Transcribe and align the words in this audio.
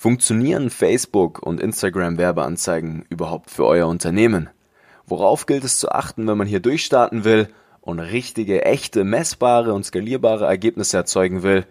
Funktionieren 0.00 0.70
Facebook 0.70 1.42
und 1.42 1.60
Instagram 1.60 2.16
Werbeanzeigen 2.16 3.04
überhaupt 3.10 3.50
für 3.50 3.66
euer 3.66 3.86
Unternehmen? 3.86 4.48
Worauf 5.04 5.44
gilt 5.44 5.62
es 5.62 5.78
zu 5.78 5.90
achten, 5.90 6.26
wenn 6.26 6.38
man 6.38 6.46
hier 6.46 6.60
durchstarten 6.60 7.24
will 7.24 7.48
und 7.82 8.00
richtige, 8.00 8.64
echte, 8.64 9.04
messbare 9.04 9.74
und 9.74 9.84
skalierbare 9.84 10.46
Ergebnisse 10.46 10.96
erzeugen 10.96 11.42
will? 11.42 11.66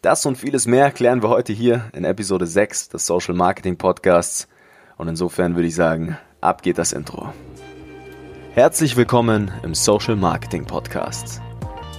Das 0.00 0.24
und 0.26 0.38
vieles 0.38 0.68
mehr 0.68 0.92
klären 0.92 1.24
wir 1.24 1.28
heute 1.28 1.52
hier 1.52 1.90
in 1.92 2.04
Episode 2.04 2.46
6 2.46 2.90
des 2.90 3.04
Social 3.04 3.34
Marketing 3.34 3.76
Podcasts. 3.76 4.46
Und 4.96 5.08
insofern 5.08 5.56
würde 5.56 5.66
ich 5.66 5.74
sagen, 5.74 6.16
ab 6.40 6.62
geht 6.62 6.78
das 6.78 6.92
Intro. 6.92 7.32
Herzlich 8.52 8.96
willkommen 8.96 9.50
im 9.64 9.74
Social 9.74 10.14
Marketing 10.14 10.66
Podcast. 10.66 11.42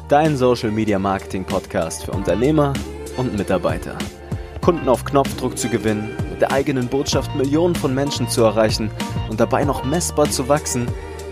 Dein 0.08 0.38
Social 0.38 0.72
Media 0.72 0.98
Marketing 0.98 1.44
Podcast 1.44 2.06
für 2.06 2.12
Unternehmer 2.12 2.72
und 3.18 3.38
Mitarbeiter. 3.38 3.98
Kunden 4.68 4.90
auf 4.90 5.06
Knopfdruck 5.06 5.58
zu 5.58 5.70
gewinnen, 5.70 6.10
mit 6.30 6.42
der 6.42 6.52
eigenen 6.52 6.90
Botschaft 6.90 7.34
Millionen 7.38 7.74
von 7.74 7.96
Menschen 7.96 8.28
zu 8.28 8.44
erreichen 8.44 8.92
und 9.30 9.40
dabei 9.40 9.64
noch 9.64 9.86
messbar 9.86 10.30
zu 10.30 10.50
wachsen, 10.50 10.88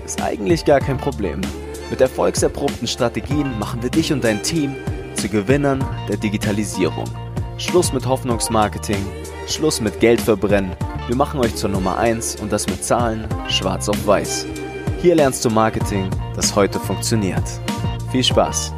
ist 0.06 0.22
eigentlich 0.22 0.64
gar 0.64 0.80
kein 0.80 0.96
Problem. 0.96 1.42
Mit 1.90 2.00
erfolgserprobten 2.00 2.88
Strategien 2.88 3.60
machen 3.60 3.84
wir 3.84 3.90
dich 3.90 4.14
und 4.14 4.24
dein 4.24 4.42
Team 4.42 4.74
zu 5.16 5.28
Gewinnern 5.28 5.84
der 6.08 6.16
Digitalisierung. 6.16 7.04
Schluss 7.58 7.92
mit 7.92 8.08
Hoffnungsmarketing, 8.08 9.06
Schluss 9.50 9.82
mit 9.82 10.00
Geld 10.00 10.22
verbrennen. 10.22 10.72
Wir 11.08 11.18
machen 11.18 11.42
euch 11.42 11.56
zur 11.56 11.70
Nummer 11.70 11.98
1 11.98 12.38
und 12.38 12.54
das 12.54 12.68
mit 12.68 12.86
Zahlen 12.86 13.28
schwarz 13.50 13.90
auf 13.90 14.08
weiß. 14.08 14.46
Hier 15.02 15.16
lernst 15.16 15.44
du 15.44 15.50
Marketing, 15.50 16.10
das 16.38 16.56
heute 16.56 16.80
funktioniert. 16.80 17.44
Viel 18.14 18.24
Spaß! 18.24 18.72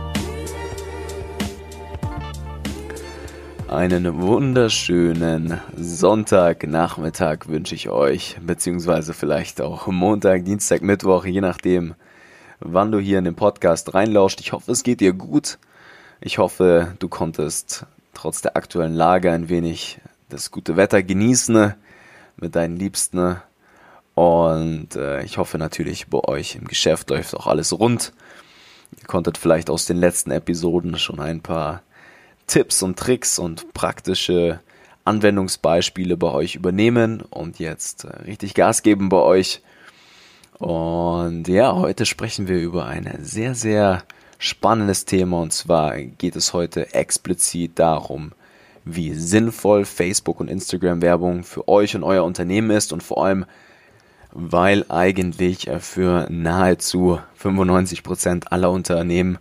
Einen 3.67 4.21
wunderschönen 4.21 5.59
Sonntagnachmittag 5.75 7.47
wünsche 7.49 7.75
ich 7.75 7.89
euch, 7.89 8.37
beziehungsweise 8.41 9.13
vielleicht 9.13 9.59
auch 9.59 9.87
Montag, 9.87 10.45
Dienstag, 10.45 10.81
Mittwoch, 10.81 11.25
je 11.25 11.41
nachdem, 11.41 11.95
wann 12.61 12.93
du 12.93 12.99
hier 12.99 13.19
in 13.19 13.25
den 13.25 13.35
Podcast 13.35 13.93
reinlauscht. 13.93 14.39
Ich 14.39 14.53
hoffe, 14.53 14.71
es 14.71 14.83
geht 14.83 15.01
dir 15.01 15.11
gut. 15.11 15.59
Ich 16.21 16.37
hoffe, 16.37 16.95
du 16.99 17.09
konntest 17.09 17.85
trotz 18.13 18.41
der 18.41 18.55
aktuellen 18.55 18.95
Lage 18.95 19.33
ein 19.33 19.49
wenig 19.49 19.99
das 20.29 20.49
gute 20.49 20.77
Wetter 20.77 21.03
genießen 21.03 21.73
mit 22.37 22.55
deinen 22.55 22.77
Liebsten. 22.77 23.35
Und 24.15 24.95
äh, 24.95 25.23
ich 25.23 25.37
hoffe 25.37 25.57
natürlich, 25.57 26.07
bei 26.07 26.19
euch 26.19 26.55
im 26.55 26.69
Geschäft 26.69 27.09
läuft 27.09 27.35
auch 27.35 27.47
alles 27.47 27.77
rund. 27.77 28.13
Ihr 28.97 29.07
konntet 29.07 29.37
vielleicht 29.37 29.69
aus 29.69 29.85
den 29.85 29.97
letzten 29.97 30.31
Episoden 30.31 30.97
schon 30.97 31.19
ein 31.19 31.41
paar 31.41 31.81
Tipps 32.47 32.81
und 32.81 32.97
Tricks 32.97 33.39
und 33.39 33.73
praktische 33.73 34.61
Anwendungsbeispiele 35.03 36.17
bei 36.17 36.31
euch 36.31 36.55
übernehmen 36.55 37.21
und 37.21 37.59
jetzt 37.59 38.05
äh, 38.05 38.23
richtig 38.23 38.53
Gas 38.53 38.83
geben 38.83 39.09
bei 39.09 39.17
euch. 39.17 39.61
Und 40.57 41.47
ja, 41.47 41.75
heute 41.75 42.05
sprechen 42.05 42.47
wir 42.47 42.57
über 42.57 42.87
ein 42.87 43.19
sehr, 43.21 43.53
sehr 43.53 44.03
spannendes 44.39 45.05
Thema 45.05 45.41
und 45.41 45.53
zwar 45.53 45.97
geht 45.99 46.35
es 46.35 46.53
heute 46.53 46.93
explizit 46.93 47.77
darum, 47.79 48.31
wie 48.85 49.13
sinnvoll 49.13 49.85
Facebook 49.85 50.39
und 50.39 50.49
Instagram 50.49 51.01
Werbung 51.01 51.43
für 51.43 51.67
euch 51.67 51.95
und 51.95 52.03
euer 52.03 52.23
Unternehmen 52.23 52.71
ist 52.71 52.93
und 52.93 53.03
vor 53.03 53.25
allem, 53.25 53.45
weil 54.31 54.85
eigentlich 54.89 55.69
für 55.79 56.27
nahezu 56.29 57.19
95 57.35 58.03
Prozent 58.03 58.51
aller 58.51 58.71
Unternehmen 58.71 59.37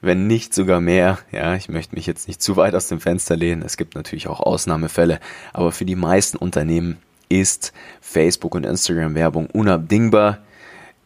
wenn 0.00 0.26
nicht 0.26 0.54
sogar 0.54 0.80
mehr. 0.80 1.18
Ja, 1.32 1.54
ich 1.54 1.68
möchte 1.68 1.94
mich 1.94 2.06
jetzt 2.06 2.28
nicht 2.28 2.42
zu 2.42 2.56
weit 2.56 2.74
aus 2.74 2.88
dem 2.88 3.00
Fenster 3.00 3.36
lehnen. 3.36 3.62
Es 3.62 3.76
gibt 3.76 3.94
natürlich 3.94 4.28
auch 4.28 4.40
Ausnahmefälle, 4.40 5.20
aber 5.52 5.72
für 5.72 5.84
die 5.84 5.96
meisten 5.96 6.36
Unternehmen 6.36 6.98
ist 7.28 7.72
Facebook 8.00 8.54
und 8.54 8.66
Instagram 8.66 9.14
Werbung 9.14 9.46
unabdingbar. 9.46 10.38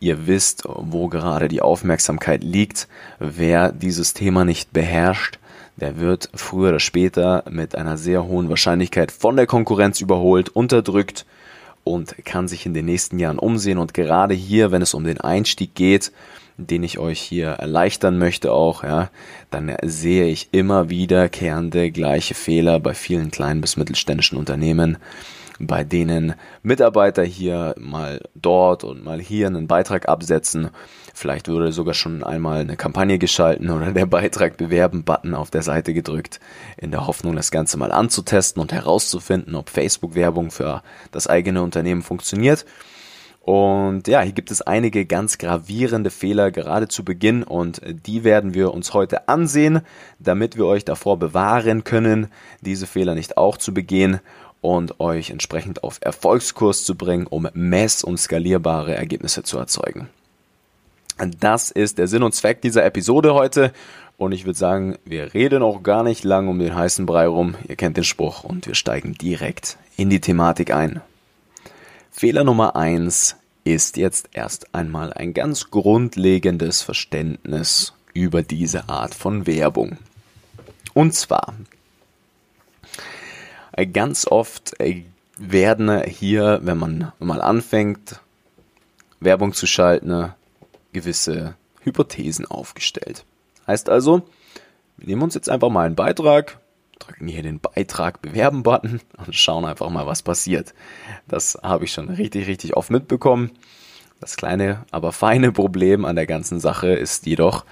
Ihr 0.00 0.26
wisst, 0.26 0.64
wo 0.66 1.08
gerade 1.08 1.48
die 1.48 1.60
Aufmerksamkeit 1.60 2.42
liegt. 2.42 2.88
Wer 3.18 3.70
dieses 3.72 4.14
Thema 4.14 4.44
nicht 4.44 4.72
beherrscht, 4.72 5.38
der 5.76 5.98
wird 5.98 6.30
früher 6.34 6.70
oder 6.70 6.80
später 6.80 7.44
mit 7.50 7.74
einer 7.74 7.96
sehr 7.96 8.24
hohen 8.24 8.48
Wahrscheinlichkeit 8.48 9.12
von 9.12 9.36
der 9.36 9.46
Konkurrenz 9.46 10.00
überholt, 10.00 10.48
unterdrückt 10.50 11.26
und 11.84 12.14
kann 12.24 12.48
sich 12.48 12.66
in 12.66 12.74
den 12.74 12.86
nächsten 12.86 13.18
Jahren 13.18 13.38
umsehen. 13.38 13.78
Und 13.78 13.94
gerade 13.94 14.34
hier, 14.34 14.72
wenn 14.72 14.82
es 14.82 14.94
um 14.94 15.04
den 15.04 15.20
Einstieg 15.20 15.74
geht, 15.74 16.12
den 16.66 16.82
ich 16.82 16.98
euch 16.98 17.20
hier 17.20 17.48
erleichtern 17.48 18.18
möchte 18.18 18.52
auch, 18.52 18.84
ja, 18.84 19.10
dann 19.50 19.74
sehe 19.82 20.26
ich 20.26 20.48
immer 20.52 20.90
wiederkehrende 20.90 21.90
gleiche 21.90 22.34
Fehler 22.34 22.80
bei 22.80 22.94
vielen 22.94 23.30
kleinen 23.30 23.60
bis 23.60 23.76
mittelständischen 23.76 24.38
Unternehmen, 24.38 24.98
bei 25.58 25.84
denen 25.84 26.34
Mitarbeiter 26.62 27.22
hier 27.22 27.74
mal 27.78 28.22
dort 28.34 28.82
und 28.82 29.04
mal 29.04 29.20
hier 29.20 29.46
einen 29.46 29.66
Beitrag 29.66 30.08
absetzen. 30.08 30.70
Vielleicht 31.12 31.48
wurde 31.48 31.70
sogar 31.72 31.92
schon 31.92 32.24
einmal 32.24 32.60
eine 32.60 32.76
Kampagne 32.76 33.18
geschalten 33.18 33.70
oder 33.70 33.92
der 33.92 34.06
Beitrag 34.06 34.56
bewerben 34.56 35.04
Button 35.04 35.34
auf 35.34 35.50
der 35.50 35.62
Seite 35.62 35.92
gedrückt, 35.92 36.40
in 36.78 36.90
der 36.90 37.06
Hoffnung, 37.06 37.36
das 37.36 37.50
Ganze 37.50 37.76
mal 37.76 37.92
anzutesten 37.92 38.62
und 38.62 38.72
herauszufinden, 38.72 39.54
ob 39.54 39.68
Facebook-Werbung 39.68 40.50
für 40.50 40.82
das 41.12 41.26
eigene 41.26 41.62
Unternehmen 41.62 42.02
funktioniert. 42.02 42.64
Und 43.40 44.06
ja, 44.06 44.20
hier 44.20 44.32
gibt 44.32 44.50
es 44.50 44.60
einige 44.62 45.06
ganz 45.06 45.38
gravierende 45.38 46.10
Fehler 46.10 46.50
gerade 46.50 46.88
zu 46.88 47.04
Beginn 47.04 47.42
und 47.42 47.80
die 48.06 48.22
werden 48.22 48.52
wir 48.52 48.72
uns 48.74 48.92
heute 48.92 49.28
ansehen, 49.28 49.80
damit 50.18 50.56
wir 50.56 50.66
euch 50.66 50.84
davor 50.84 51.18
bewahren 51.18 51.82
können, 51.82 52.28
diese 52.60 52.86
Fehler 52.86 53.14
nicht 53.14 53.38
auch 53.38 53.56
zu 53.56 53.72
begehen 53.72 54.20
und 54.60 55.00
euch 55.00 55.30
entsprechend 55.30 55.82
auf 55.82 55.98
Erfolgskurs 56.02 56.84
zu 56.84 56.94
bringen, 56.94 57.26
um 57.26 57.48
mess- 57.54 58.04
und 58.04 58.18
skalierbare 58.18 58.94
Ergebnisse 58.94 59.42
zu 59.42 59.58
erzeugen. 59.58 60.10
Das 61.38 61.70
ist 61.70 61.98
der 61.98 62.08
Sinn 62.08 62.22
und 62.22 62.34
Zweck 62.34 62.60
dieser 62.60 62.84
Episode 62.84 63.34
heute 63.34 63.72
und 64.16 64.32
ich 64.32 64.44
würde 64.44 64.58
sagen, 64.58 64.98
wir 65.06 65.32
reden 65.32 65.62
auch 65.62 65.82
gar 65.82 66.02
nicht 66.02 66.24
lang 66.24 66.48
um 66.48 66.58
den 66.58 66.74
heißen 66.74 67.06
Brei 67.06 67.26
rum. 67.26 67.54
Ihr 67.66 67.76
kennt 67.76 67.96
den 67.96 68.04
Spruch 68.04 68.44
und 68.44 68.66
wir 68.66 68.74
steigen 68.74 69.14
direkt 69.14 69.78
in 69.96 70.10
die 70.10 70.20
Thematik 70.20 70.74
ein. 70.74 71.00
Fehler 72.10 72.44
Nummer 72.44 72.76
eins 72.76 73.36
ist 73.64 73.96
jetzt 73.96 74.30
erst 74.32 74.74
einmal 74.74 75.12
ein 75.12 75.32
ganz 75.32 75.70
grundlegendes 75.70 76.82
Verständnis 76.82 77.94
über 78.12 78.42
diese 78.42 78.88
Art 78.88 79.14
von 79.14 79.46
Werbung. 79.46 79.98
Und 80.92 81.14
zwar, 81.14 81.54
äh, 83.72 83.86
ganz 83.86 84.26
oft 84.26 84.78
äh, 84.80 85.04
werden 85.38 86.02
hier, 86.04 86.60
wenn 86.62 86.78
man 86.78 87.12
mal 87.20 87.40
anfängt, 87.40 88.20
Werbung 89.20 89.52
zu 89.52 89.66
schalten, 89.66 90.32
gewisse 90.92 91.54
Hypothesen 91.82 92.46
aufgestellt. 92.46 93.24
Heißt 93.66 93.88
also, 93.88 94.22
wir 94.96 95.06
nehmen 95.06 95.22
uns 95.22 95.34
jetzt 95.34 95.48
einfach 95.48 95.70
mal 95.70 95.86
einen 95.86 95.94
Beitrag, 95.94 96.58
drücken 97.00 97.26
hier 97.26 97.42
den 97.42 97.58
Beitrag 97.58 98.22
bewerben 98.22 98.62
Button 98.62 99.00
und 99.16 99.34
schauen 99.34 99.64
einfach 99.64 99.90
mal, 99.90 100.06
was 100.06 100.22
passiert. 100.22 100.74
Das 101.26 101.58
habe 101.62 101.84
ich 101.84 101.92
schon 101.92 102.08
richtig, 102.08 102.46
richtig 102.46 102.76
oft 102.76 102.90
mitbekommen. 102.90 103.50
Das 104.20 104.36
kleine, 104.36 104.84
aber 104.90 105.12
feine 105.12 105.50
Problem 105.50 106.04
an 106.04 106.14
der 106.14 106.26
ganzen 106.26 106.60
Sache 106.60 106.88
ist 106.88 107.26
jedoch, 107.26 107.64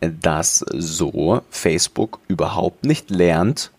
dass 0.00 0.64
so 0.72 1.42
Facebook 1.50 2.18
überhaupt 2.28 2.84
nicht 2.84 3.10
lernt, 3.10 3.70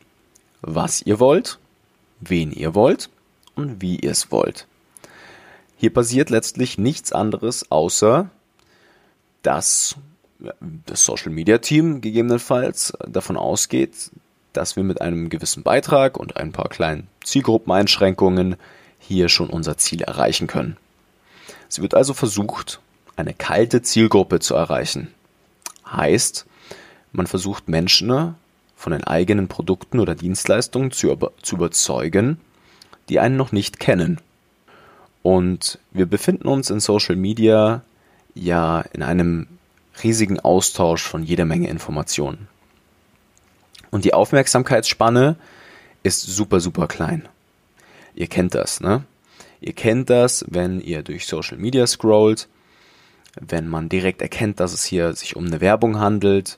was 0.62 1.02
ihr 1.02 1.19
wollt, 1.19 1.59
wen 2.22 2.52
ihr 2.52 2.74
wollt 2.74 3.09
und 3.56 3.81
wie 3.81 3.97
ihr 3.97 4.12
es 4.12 4.31
wollt. 4.31 4.68
Hier 5.78 5.94
passiert 5.94 6.30
letztlich 6.30 6.78
nichts 6.78 7.12
anderes, 7.12 7.69
außer 7.69 8.30
dass 9.42 9.97
das 10.86 11.03
Social 11.03 11.31
Media 11.31 11.58
Team 11.58 12.00
gegebenenfalls 12.00 12.94
davon 13.06 13.38
ausgeht, 13.38 14.12
dass 14.53 14.75
wir 14.75 14.84
mit 14.84 15.02
einem 15.02 15.30
gewissen 15.30 15.64
Beitrag 15.64 16.18
und 16.18 16.38
ein 16.38 16.52
paar 16.52 16.69
kleinen 16.69 17.08
Zielgruppeneinschränkungen 17.24 18.56
hier 19.00 19.30
schon 19.30 19.50
unser 19.50 19.78
Ziel 19.78 20.01
erreichen 20.01 20.48
können. 20.48 20.78
Es 21.69 21.81
wird 21.81 21.95
also 21.95 22.13
versucht, 22.13 22.80
eine 23.16 23.33
kalte 23.33 23.81
Zielgruppe 23.81 24.39
zu 24.39 24.56
erreichen. 24.56 25.13
Heißt, 25.92 26.45
man 27.12 27.28
versucht 27.28 27.68
Menschen 27.68 28.36
von 28.75 28.92
den 28.92 29.04
eigenen 29.04 29.48
Produkten 29.48 30.00
oder 30.00 30.16
Dienstleistungen 30.16 30.92
zu, 30.92 31.12
über 31.12 31.31
zu 31.42 31.56
überzeugen, 31.56 32.39
die 33.10 33.19
einen 33.19 33.38
noch 33.38 33.51
nicht 33.51 33.80
kennen. 33.80 34.19
Und 35.22 35.80
wir 35.92 36.06
befinden 36.06 36.48
uns 36.48 36.69
in 36.69 36.80
Social 36.80 37.16
Media 37.16 37.81
ja 38.33 38.81
in 38.94 39.04
einem 39.04 39.48
riesigen 40.04 40.39
Austausch 40.39 41.04
von 41.04 41.24
jeder 41.24 41.45
Menge 41.45 41.69
Informationen. 41.69 42.48
Und 43.94 44.06
die 44.06 44.16
Aufmerksamkeitsspanne 44.16 45.36
ist 46.01 46.24
super, 46.24 46.60
super 46.60 46.88
klein. 46.88 47.30
Ihr 48.16 48.25
kennt 48.25 48.56
das, 48.56 48.81
ne? 48.81 49.04
Ihr 49.62 49.74
kennt 49.74 50.10
das, 50.10 50.44
wenn 50.50 50.81
ihr 50.81 51.04
durch 51.04 51.28
Social 51.28 51.60
Media 51.60 51.86
scrollt, 51.86 52.48
wenn 53.40 53.68
man 53.68 53.90
direkt 53.90 54.24
erkennt, 54.24 54.60
dass 54.60 54.74
es 54.74 54.84
hier 54.84 55.13
sich 55.13 55.36
um 55.36 55.45
eine 55.45 55.62
Werbung 55.62 56.00
handelt, 56.00 56.57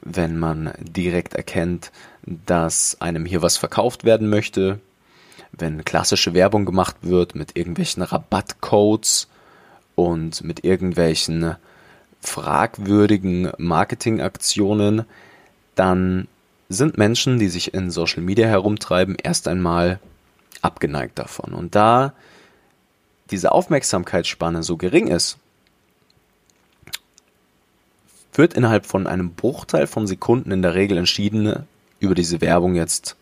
wenn 0.00 0.38
man 0.38 0.72
direkt 0.78 1.34
erkennt, 1.34 1.92
dass 2.22 2.98
einem 3.02 3.26
hier 3.26 3.42
was 3.42 3.58
verkauft 3.58 4.04
werden 4.04 4.30
möchte, 4.30 4.80
wenn 5.52 5.84
klassische 5.84 6.32
Werbung 6.32 6.64
gemacht 6.64 6.96
wird 7.02 7.34
mit 7.34 7.54
irgendwelchen 7.54 8.02
Rabattcodes 8.02 9.28
und 9.94 10.42
mit 10.42 10.64
irgendwelchen 10.64 11.54
fragwürdigen 12.22 13.52
Marketingaktionen, 13.58 15.04
dann 15.74 16.28
sind 16.72 16.98
Menschen, 16.98 17.38
die 17.38 17.48
sich 17.48 17.74
in 17.74 17.90
Social 17.90 18.22
Media 18.22 18.46
herumtreiben, 18.46 19.16
erst 19.22 19.48
einmal 19.48 20.00
abgeneigt 20.60 21.18
davon. 21.18 21.54
Und 21.54 21.74
da 21.74 22.12
diese 23.30 23.52
Aufmerksamkeitsspanne 23.52 24.62
so 24.62 24.76
gering 24.76 25.08
ist, 25.08 25.38
wird 28.34 28.54
innerhalb 28.54 28.86
von 28.86 29.06
einem 29.06 29.34
Bruchteil 29.34 29.86
von 29.86 30.06
Sekunden 30.06 30.52
in 30.52 30.62
der 30.62 30.74
Regel 30.74 30.98
entschieden, 30.98 31.66
über 32.00 32.14
diese 32.14 32.40
Werbung 32.40 32.74
jetzt 32.74 33.16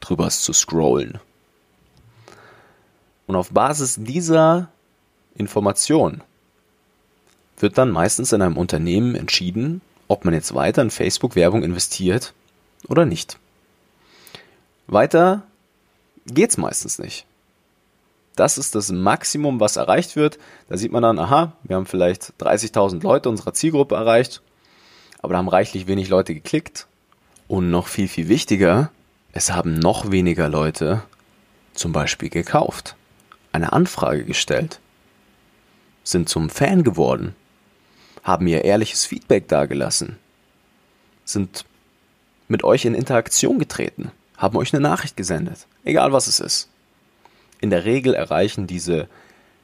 drüber 0.00 0.28
zu 0.28 0.52
scrollen. 0.52 1.18
Und 3.26 3.36
auf 3.36 3.50
Basis 3.50 3.96
dieser 3.98 4.68
Information 5.34 6.22
wird 7.58 7.78
dann 7.78 7.90
meistens 7.90 8.32
in 8.32 8.42
einem 8.42 8.56
Unternehmen 8.56 9.14
entschieden, 9.14 9.80
ob 10.08 10.24
man 10.24 10.34
jetzt 10.34 10.54
weiter 10.54 10.82
in 10.82 10.90
Facebook-Werbung 10.90 11.62
investiert 11.62 12.34
oder 12.88 13.06
nicht. 13.06 13.38
Weiter 14.86 15.42
geht's 16.26 16.56
meistens 16.56 16.98
nicht. 16.98 17.26
Das 18.36 18.58
ist 18.58 18.74
das 18.74 18.90
Maximum, 18.90 19.60
was 19.60 19.76
erreicht 19.76 20.16
wird. 20.16 20.38
Da 20.68 20.76
sieht 20.76 20.92
man 20.92 21.02
dann, 21.02 21.18
aha, 21.18 21.52
wir 21.62 21.76
haben 21.76 21.86
vielleicht 21.86 22.32
30.000 22.40 23.02
Leute 23.02 23.28
unserer 23.28 23.54
Zielgruppe 23.54 23.94
erreicht, 23.94 24.42
aber 25.20 25.34
da 25.34 25.38
haben 25.38 25.48
reichlich 25.48 25.86
wenig 25.86 26.08
Leute 26.08 26.34
geklickt. 26.34 26.86
Und 27.46 27.70
noch 27.70 27.86
viel, 27.86 28.08
viel 28.08 28.28
wichtiger, 28.28 28.90
es 29.32 29.52
haben 29.52 29.74
noch 29.74 30.10
weniger 30.10 30.48
Leute 30.48 31.02
zum 31.74 31.92
Beispiel 31.92 32.30
gekauft, 32.30 32.96
eine 33.52 33.72
Anfrage 33.72 34.24
gestellt, 34.24 34.80
sind 36.02 36.28
zum 36.28 36.50
Fan 36.50 36.82
geworden, 36.84 37.34
haben 38.22 38.46
ihr 38.46 38.64
ehrliches 38.64 39.04
Feedback 39.04 39.48
dargelassen, 39.48 40.16
sind 41.24 41.64
mit 42.48 42.64
euch 42.64 42.84
in 42.84 42.94
Interaktion 42.94 43.58
getreten, 43.58 44.10
haben 44.36 44.56
euch 44.56 44.72
eine 44.72 44.82
Nachricht 44.82 45.16
gesendet, 45.16 45.66
egal 45.84 46.12
was 46.12 46.26
es 46.26 46.40
ist. 46.40 46.68
In 47.60 47.70
der 47.70 47.84
Regel 47.84 48.14
erreichen 48.14 48.66
diese 48.66 49.08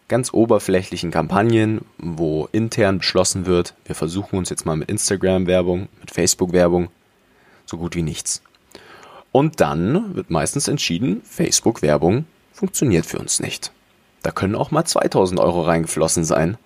ganz 0.09 0.33
oberflächlichen 0.33 1.11
Kampagnen, 1.11 1.83
wo 1.99 2.49
intern 2.53 2.99
beschlossen 2.99 3.47
wird, 3.47 3.75
wir 3.85 3.95
versuchen 3.95 4.39
uns 4.39 4.51
jetzt 4.51 4.67
mal 4.67 4.77
mit 4.77 4.91
Instagram-Werbung, 4.91 5.89
mit 6.01 6.11
Facebook-Werbung, 6.11 6.89
so 7.67 7.79
gut 7.79 7.95
wie 7.95 8.03
nichts. 8.03 8.43
Und 9.33 9.61
dann 9.61 10.17
wird 10.17 10.31
meistens 10.31 10.67
entschieden, 10.67 11.23
Facebook-Werbung 11.25 12.25
funktioniert 12.53 13.07
für 13.07 13.19
uns 13.19 13.39
nicht. 13.39 13.71
Da 14.23 14.33
können 14.33 14.57
auch 14.57 14.71
mal 14.71 14.85
2000 14.85 15.39
Euro 15.41 15.63
reingeflossen 15.63 16.25
sein. 16.25 16.59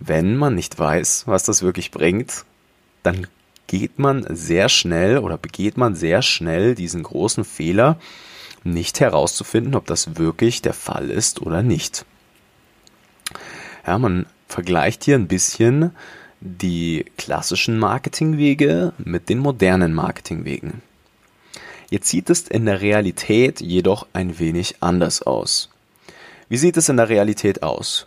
Wenn 0.00 0.36
man 0.36 0.54
nicht 0.56 0.78
weiß, 0.78 1.28
was 1.28 1.44
das 1.44 1.62
wirklich 1.62 1.92
bringt, 1.92 2.44
dann 3.04 3.28
geht 3.72 3.98
man 3.98 4.26
sehr 4.28 4.68
schnell 4.68 5.16
oder 5.16 5.38
begeht 5.38 5.78
man 5.78 5.94
sehr 5.94 6.20
schnell 6.20 6.74
diesen 6.74 7.02
großen 7.02 7.42
Fehler, 7.42 7.96
nicht 8.64 9.00
herauszufinden, 9.00 9.74
ob 9.74 9.86
das 9.86 10.16
wirklich 10.18 10.60
der 10.60 10.74
Fall 10.74 11.08
ist 11.08 11.40
oder 11.40 11.62
nicht. 11.62 12.04
Ja, 13.86 13.98
man 13.98 14.26
vergleicht 14.46 15.04
hier 15.04 15.14
ein 15.14 15.26
bisschen 15.26 15.92
die 16.42 17.06
klassischen 17.16 17.78
Marketingwege 17.78 18.92
mit 18.98 19.30
den 19.30 19.38
modernen 19.38 19.94
Marketingwegen. 19.94 20.82
Jetzt 21.88 22.10
sieht 22.10 22.28
es 22.28 22.48
in 22.48 22.66
der 22.66 22.82
Realität 22.82 23.62
jedoch 23.62 24.06
ein 24.12 24.38
wenig 24.38 24.76
anders 24.80 25.22
aus. 25.22 25.70
Wie 26.50 26.58
sieht 26.58 26.76
es 26.76 26.90
in 26.90 26.98
der 26.98 27.08
Realität 27.08 27.62
aus? 27.62 28.06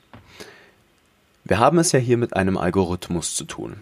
Wir 1.44 1.58
haben 1.58 1.80
es 1.80 1.92
ja 1.92 1.98
hier 1.98 2.18
mit 2.18 2.36
einem 2.36 2.56
Algorithmus 2.56 3.34
zu 3.34 3.46
tun. 3.46 3.78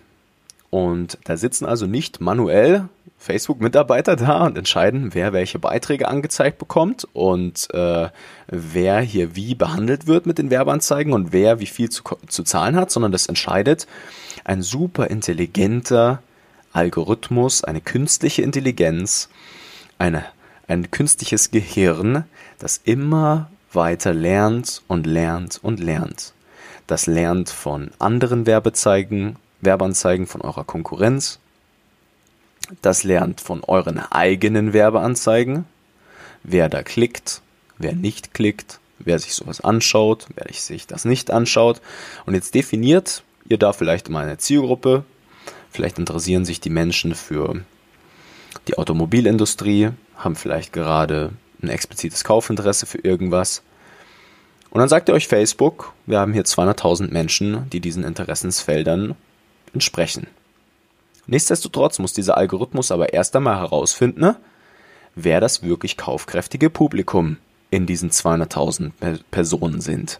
Und 0.74 1.20
da 1.26 1.38
sitzen 1.38 1.68
also 1.68 1.86
nicht 1.86 2.20
manuell 2.20 2.90
Facebook-Mitarbeiter 3.20 4.16
da 4.16 4.48
und 4.48 4.58
entscheiden, 4.58 5.14
wer 5.14 5.32
welche 5.32 5.60
Beiträge 5.60 6.08
angezeigt 6.08 6.58
bekommt 6.58 7.08
und 7.14 7.72
äh, 7.76 8.10
wer 8.48 9.00
hier 9.02 9.36
wie 9.36 9.54
behandelt 9.54 10.08
wird 10.08 10.26
mit 10.26 10.40
den 10.40 10.50
Werbeanzeigen 10.50 11.14
und 11.14 11.32
wer 11.32 11.60
wie 11.60 11.68
viel 11.68 11.92
zu, 11.92 12.02
zu 12.28 12.42
zahlen 12.42 12.76
hat, 12.76 12.90
sondern 12.90 13.12
das 13.12 13.28
entscheidet 13.28 13.86
ein 14.46 14.64
super 14.64 15.12
intelligenter 15.12 16.24
Algorithmus, 16.72 17.64
eine 17.64 17.80
künstliche 17.80 18.42
Intelligenz, 18.42 19.30
eine, 20.00 20.26
ein 20.68 20.90
künstliches 20.90 21.52
Gehirn, 21.52 22.24
das 22.58 22.82
immer 22.84 23.48
weiter 23.74 24.16
lernt 24.16 24.82
und 24.88 25.06
lernt 25.06 25.60
und 25.62 25.80
lernt. 25.80 26.34
Das 26.88 27.06
lernt 27.06 27.52
von 27.52 27.92
anderen 28.00 28.48
Werbezeigen, 28.48 29.36
Werbeanzeigen 29.66 30.28
von 30.28 30.42
eurer 30.42 30.64
Konkurrenz. 30.64 31.40
Das 32.82 33.04
lernt 33.04 33.42
von 33.42 33.64
euren 33.64 34.00
eigenen 34.00 34.74
Werbeanzeigen. 34.74 35.66
Wer 36.44 36.70
da 36.70 36.84
klickt, 36.84 37.42
wer 37.78 37.94
nicht 37.94 38.34
klickt, 38.34 38.80
wer 39.00 39.20
sich 39.20 39.34
sowas 39.34 39.62
anschaut, 39.62 40.28
wer 40.36 40.52
sich 40.54 40.88
das 40.88 41.06
nicht 41.06 41.32
anschaut. 41.32 41.82
Und 42.26 42.34
jetzt 42.34 42.56
definiert 42.56 43.24
ihr 43.48 43.58
da 43.58 43.74
vielleicht 43.74 44.10
mal 44.10 44.24
eine 44.24 44.38
Zielgruppe. 44.38 45.04
Vielleicht 45.72 46.00
interessieren 46.00 46.46
sich 46.46 46.60
die 46.60 46.70
Menschen 46.70 47.16
für 47.16 47.62
die 48.68 48.78
Automobilindustrie, 48.78 49.90
haben 50.16 50.36
vielleicht 50.36 50.74
gerade 50.74 51.32
ein 51.62 51.70
explizites 51.70 52.24
Kaufinteresse 52.24 52.86
für 52.86 53.00
irgendwas. 53.00 53.64
Und 54.70 54.80
dann 54.80 54.90
sagt 54.90 55.10
ihr 55.10 55.16
euch 55.16 55.28
Facebook, 55.28 55.94
wir 56.06 56.20
haben 56.20 56.34
hier 56.34 56.46
200.000 56.46 57.12
Menschen, 57.12 57.70
die 57.70 57.80
diesen 57.80 58.04
Interessensfeldern 58.04 59.16
entsprechen. 59.74 60.28
Nichtsdestotrotz 61.26 62.00
muss 62.00 62.14
dieser 62.14 62.38
Algorithmus 62.38 62.92
aber 62.92 63.14
erst 63.14 63.36
einmal 63.36 63.58
herausfinden, 63.58 64.20
ne, 64.20 64.36
wer 65.16 65.40
das 65.40 65.64
wirklich 65.64 65.98
kaufkräftige 65.98 66.70
Publikum 66.70 67.38
in 67.70 67.86
diesen 67.86 68.12
200.000 68.12 68.92
Personen 69.32 69.82
sind. 69.82 70.20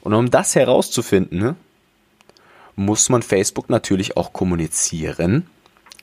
Und 0.00 0.14
um 0.14 0.30
das 0.30 0.54
herauszufinden, 0.54 1.38
ne, 1.38 1.56
muss 2.76 3.08
man 3.08 3.22
Facebook 3.22 3.70
natürlich 3.70 4.16
auch 4.16 4.32
kommunizieren, 4.32 5.46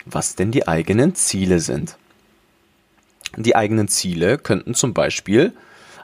was 0.05 0.35
denn 0.35 0.51
die 0.51 0.67
eigenen 0.67 1.15
Ziele 1.15 1.59
sind. 1.59 1.97
Die 3.37 3.55
eigenen 3.55 3.87
Ziele 3.87 4.37
könnten 4.37 4.75
zum 4.75 4.93
Beispiel 4.93 5.53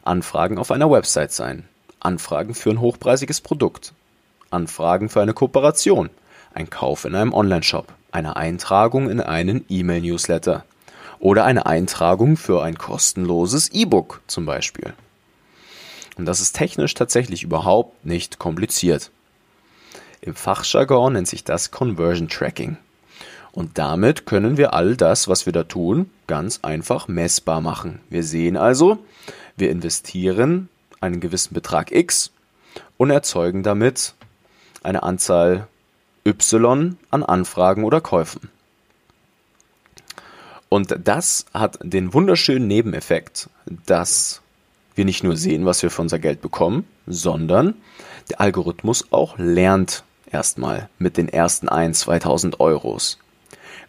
Anfragen 0.04 0.58
auf 0.58 0.72
einer 0.72 0.90
Website 0.90 1.32
sein, 1.32 1.66
Anfragen 2.00 2.56
für 2.56 2.72
ein 2.72 2.82
hochpreisiges 2.82 3.42
Produkt, 3.42 3.94
Anfragen 4.50 5.10
für 5.10 5.22
eine 5.22 5.34
Kooperation, 5.34 6.10
ein 6.54 6.70
Kauf 6.70 7.06
in 7.06 7.16
einem 7.16 7.34
Onlineshop, 7.34 7.88
eine 8.12 8.36
Eintragung 8.36 9.10
in 9.10 9.22
einen 9.22 9.66
E-Mail-Newsletter 9.70 10.66
oder 11.20 11.46
eine 11.46 11.66
Eintragung 11.66 12.36
für 12.36 12.64
ein 12.64 12.78
kostenloses 12.78 13.70
E-Book 13.70 14.22
zum 14.28 14.46
Beispiel. 14.46 14.94
Und 16.18 16.26
das 16.26 16.42
ist 16.42 16.54
technisch 16.54 16.94
tatsächlich 16.94 17.44
überhaupt 17.44 18.06
nicht 18.06 18.40
kompliziert. 18.40 19.12
Im 20.20 20.36
Fachjargon 20.36 21.14
nennt 21.14 21.28
sich 21.28 21.44
das 21.44 21.72
Conversion 21.72 22.28
Tracking. 22.28 22.78
Und 23.54 23.78
damit 23.78 24.26
können 24.26 24.58
wir 24.58 24.74
all 24.74 24.96
das, 24.96 25.28
was 25.28 25.46
wir 25.46 25.54
da 25.54 25.64
tun, 25.64 26.10
ganz 26.28 26.60
einfach 26.62 27.08
messbar 27.08 27.60
machen. 27.60 28.00
Wir 28.10 28.24
sehen 28.24 28.56
also, 28.56 29.00
wir 29.58 29.72
investieren 29.72 30.70
einen 31.02 31.20
gewissen 31.20 31.54
Betrag 31.54 31.92
X 31.92 32.32
und 32.98 33.10
erzeugen 33.10 33.64
damit 33.64 34.14
eine 34.84 35.04
Anzahl 35.04 35.68
Y 36.26 36.96
an 37.10 37.24
Anfragen 37.24 37.84
oder 37.84 38.02
Käufen. 38.02 38.50
Und 40.70 40.96
das 41.04 41.46
hat 41.54 41.80
den 41.84 42.14
wunderschönen 42.14 42.68
Nebeneffekt, 42.68 43.50
dass 43.86 44.42
wir 44.96 45.06
nicht 45.06 45.24
nur 45.24 45.36
sehen, 45.36 45.66
was 45.66 45.84
wir 45.84 45.90
für 45.90 46.02
unser 46.02 46.20
Geld 46.20 46.42
bekommen, 46.42 46.86
sondern 47.08 47.76
der 48.30 48.40
Algorithmus 48.40 49.12
auch 49.12 49.38
lernt 49.38 50.04
erstmal 50.32 50.90
mit 50.98 51.18
den 51.18 51.28
ersten 51.28 51.68
1, 51.68 52.00
2000 52.00 52.60
Euros. 52.60 53.18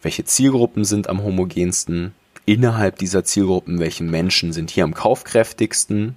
Welche 0.00 0.24
Zielgruppen 0.24 0.84
sind 0.84 1.08
am 1.08 1.22
homogensten? 1.22 2.14
Innerhalb 2.44 2.98
dieser 2.98 3.22
Zielgruppen, 3.22 3.78
welche 3.78 4.02
Menschen 4.02 4.52
sind 4.52 4.70
hier 4.70 4.82
am 4.82 4.94
kaufkräftigsten? 4.94 6.16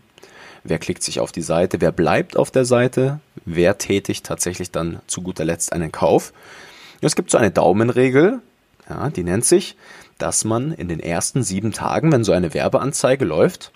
Wer 0.65 0.79
klickt 0.79 1.03
sich 1.03 1.19
auf 1.19 1.31
die 1.31 1.41
Seite, 1.41 1.79
wer 1.79 1.91
bleibt 1.91 2.35
auf 2.35 2.51
der 2.51 2.65
Seite, 2.65 3.19
wer 3.45 3.77
tätigt 3.77 4.25
tatsächlich 4.25 4.71
dann 4.71 4.99
zu 5.07 5.21
guter 5.21 5.45
Letzt 5.45 5.71
einen 5.71 5.91
Kauf. 5.91 6.33
Es 7.01 7.15
gibt 7.15 7.31
so 7.31 7.37
eine 7.37 7.51
Daumenregel, 7.51 8.41
ja, 8.89 9.09
die 9.09 9.23
nennt 9.23 9.45
sich, 9.45 9.77
dass 10.17 10.43
man 10.43 10.71
in 10.73 10.87
den 10.87 10.99
ersten 10.99 11.43
sieben 11.43 11.71
Tagen, 11.71 12.11
wenn 12.11 12.23
so 12.23 12.31
eine 12.31 12.53
Werbeanzeige 12.53 13.25
läuft, 13.25 13.71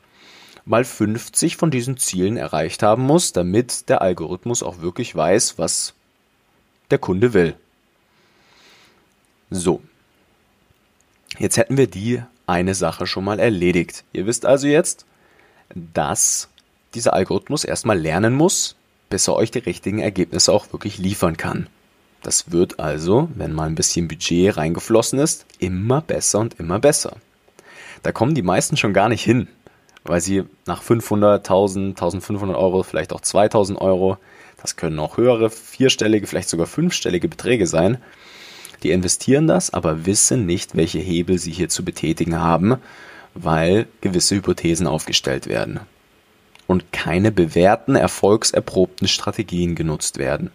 mal 0.66 0.84
50 0.84 1.58
von 1.58 1.72
diesen 1.72 1.98
Zielen 1.98 2.38
erreicht 2.38 2.84
haben 2.84 3.04
muss, 3.04 3.34
damit 3.34 3.90
der 3.90 4.02
Algorithmus 4.02 4.64
auch 4.64 4.82
wirklich 4.82 5.16
weiß, 5.16 5.58
was 5.58 5.94
der 6.92 6.98
Kunde 6.98 7.34
will. 7.34 7.56
So. 9.52 9.82
Jetzt 11.38 11.58
hätten 11.58 11.78
wir 11.78 11.88
die 11.88 12.22
eine 12.48 12.74
Sache 12.74 13.06
schon 13.06 13.24
mal 13.24 13.40
erledigt. 13.40 14.04
Ihr 14.12 14.26
wisst 14.26 14.46
also 14.46 14.68
jetzt, 14.68 15.06
dass 15.74 16.49
dieser 16.96 17.14
Algorithmus 17.14 17.64
erstmal 17.64 18.00
lernen 18.00 18.34
muss, 18.34 18.76
bis 19.10 19.28
er 19.28 19.36
euch 19.36 19.52
die 19.52 19.60
richtigen 19.60 20.00
Ergebnisse 20.00 20.52
auch 20.52 20.72
wirklich 20.72 20.98
liefern 20.98 21.38
kann. 21.38 21.68
Das 22.22 22.52
wird 22.52 22.80
also, 22.80 23.30
wenn 23.36 23.54
mal 23.54 23.68
ein 23.68 23.76
bisschen 23.76 24.08
Budget 24.08 24.58
reingeflossen 24.58 25.20
ist, 25.20 25.46
immer 25.60 26.02
besser 26.02 26.40
und 26.40 26.60
immer 26.60 26.80
besser. 26.80 27.16
Da 28.04 28.12
kommen 28.12 28.36
die 28.36 28.42
meisten 28.42 28.78
schon 28.78 28.94
gar 28.94 29.10
nicht 29.10 29.24
hin, 29.24 29.48
weil 30.04 30.22
sie 30.22 30.44
nach 30.66 30.82
500, 30.82 31.40
1000, 31.40 31.90
1500 31.90 32.58
Euro, 32.58 32.84
vielleicht 32.84 33.14
auch 33.14 33.22
2000 33.22 33.80
Euro, 33.80 34.18
das 34.62 34.76
können 34.76 35.00
auch 35.00 35.18
höhere, 35.18 35.50
vierstellige, 35.50 36.28
vielleicht 36.28 36.50
sogar 36.50 36.68
fünfstellige 36.68 37.30
Beträge 37.30 37.68
sein, 37.68 37.98
die 38.84 38.92
investieren 38.92 39.48
das, 39.48 39.74
aber 39.74 40.06
wissen 40.06 40.46
nicht, 40.46 40.76
welche 40.76 41.00
Hebel 41.00 41.38
sie 41.38 41.52
hier 41.52 41.70
zu 41.70 41.84
betätigen 41.86 42.40
haben, 42.40 42.78
weil 43.34 43.88
gewisse 44.02 44.36
Hypothesen 44.36 44.88
aufgestellt 44.88 45.48
werden 45.48 45.80
und 46.70 46.94
keine 46.94 47.32
bewährten, 47.32 47.96
erfolgserprobten 47.96 49.08
Strategien 49.08 49.74
genutzt 49.74 50.20
werden. 50.20 50.52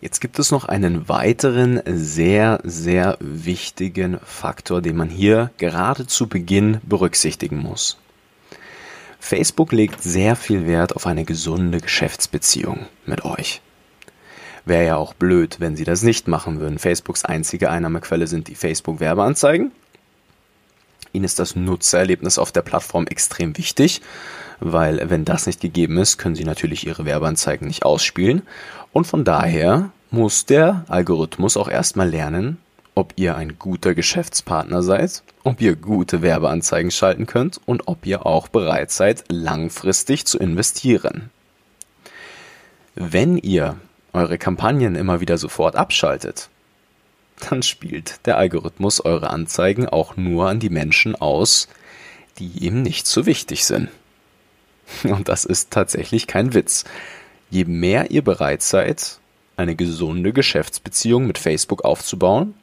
Jetzt 0.00 0.20
gibt 0.20 0.38
es 0.38 0.50
noch 0.50 0.64
einen 0.64 1.10
weiteren 1.10 1.82
sehr, 1.84 2.58
sehr 2.64 3.18
wichtigen 3.20 4.18
Faktor, 4.24 4.80
den 4.80 4.96
man 4.96 5.10
hier 5.10 5.50
gerade 5.58 6.06
zu 6.06 6.26
Beginn 6.26 6.80
berücksichtigen 6.82 7.58
muss. 7.58 7.98
Facebook 9.18 9.72
legt 9.72 10.02
sehr 10.02 10.36
viel 10.36 10.66
Wert 10.66 10.96
auf 10.96 11.06
eine 11.06 11.26
gesunde 11.26 11.78
Geschäftsbeziehung 11.78 12.86
mit 13.04 13.26
euch. 13.26 13.60
Wäre 14.64 14.86
ja 14.86 14.96
auch 14.96 15.12
blöd, 15.12 15.60
wenn 15.60 15.76
sie 15.76 15.84
das 15.84 16.02
nicht 16.02 16.28
machen 16.28 16.60
würden. 16.60 16.78
Facebooks 16.78 17.26
einzige 17.26 17.68
Einnahmequelle 17.68 18.26
sind 18.26 18.48
die 18.48 18.54
Facebook-Werbeanzeigen. 18.54 19.72
Ihnen 21.12 21.24
ist 21.24 21.38
das 21.38 21.56
Nutzererlebnis 21.56 22.38
auf 22.38 22.52
der 22.52 22.62
Plattform 22.62 23.06
extrem 23.06 23.56
wichtig, 23.58 24.00
weil 24.60 25.08
wenn 25.10 25.24
das 25.24 25.46
nicht 25.46 25.60
gegeben 25.60 25.96
ist, 25.98 26.18
können 26.18 26.34
Sie 26.34 26.44
natürlich 26.44 26.86
Ihre 26.86 27.04
Werbeanzeigen 27.04 27.66
nicht 27.66 27.84
ausspielen. 27.84 28.42
Und 28.92 29.06
von 29.06 29.24
daher 29.24 29.90
muss 30.10 30.46
der 30.46 30.84
Algorithmus 30.88 31.56
auch 31.56 31.68
erstmal 31.68 32.08
lernen, 32.08 32.58
ob 32.94 33.14
ihr 33.16 33.36
ein 33.36 33.58
guter 33.58 33.94
Geschäftspartner 33.94 34.82
seid, 34.82 35.22
ob 35.44 35.60
ihr 35.60 35.76
gute 35.76 36.22
Werbeanzeigen 36.22 36.90
schalten 36.90 37.26
könnt 37.26 37.60
und 37.64 37.88
ob 37.88 38.04
ihr 38.04 38.26
auch 38.26 38.48
bereit 38.48 38.90
seid, 38.90 39.24
langfristig 39.28 40.26
zu 40.26 40.38
investieren. 40.38 41.30
Wenn 42.94 43.38
ihr 43.38 43.76
eure 44.12 44.38
Kampagnen 44.38 44.96
immer 44.96 45.20
wieder 45.20 45.38
sofort 45.38 45.76
abschaltet, 45.76 46.50
dann 47.40 47.62
spielt 47.62 48.26
der 48.26 48.36
Algorithmus 48.36 49.04
eure 49.04 49.30
Anzeigen 49.30 49.88
auch 49.88 50.16
nur 50.16 50.48
an 50.48 50.60
die 50.60 50.70
Menschen 50.70 51.14
aus, 51.14 51.68
die 52.38 52.50
ihm 52.64 52.82
nicht 52.82 53.06
so 53.06 53.26
wichtig 53.26 53.64
sind. 53.64 53.88
Und 55.04 55.28
das 55.28 55.44
ist 55.44 55.70
tatsächlich 55.70 56.26
kein 56.26 56.54
Witz. 56.54 56.84
Je 57.50 57.64
mehr 57.64 58.10
ihr 58.10 58.22
bereit 58.22 58.62
seid, 58.62 59.18
eine 59.56 59.76
gesunde 59.76 60.32
Geschäftsbeziehung 60.32 61.26
mit 61.26 61.38
Facebook 61.38 61.84
aufzubauen, 61.84 62.54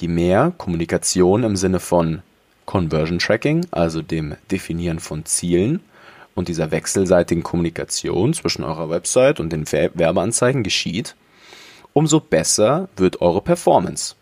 je 0.00 0.08
mehr 0.08 0.52
Kommunikation 0.56 1.44
im 1.44 1.56
Sinne 1.56 1.80
von 1.80 2.22
Conversion 2.66 3.18
Tracking, 3.18 3.66
also 3.70 4.02
dem 4.02 4.36
Definieren 4.50 4.98
von 4.98 5.24
Zielen 5.24 5.80
und 6.34 6.48
dieser 6.48 6.70
wechselseitigen 6.70 7.42
Kommunikation 7.42 8.34
zwischen 8.34 8.64
eurer 8.64 8.90
Website 8.90 9.40
und 9.40 9.50
den 9.52 9.70
Werbeanzeigen 9.70 10.62
geschieht, 10.62 11.14
umso 11.96 12.20
besser 12.20 12.90
wird 12.98 13.22
eure 13.22 13.40
Performance. 13.40 14.16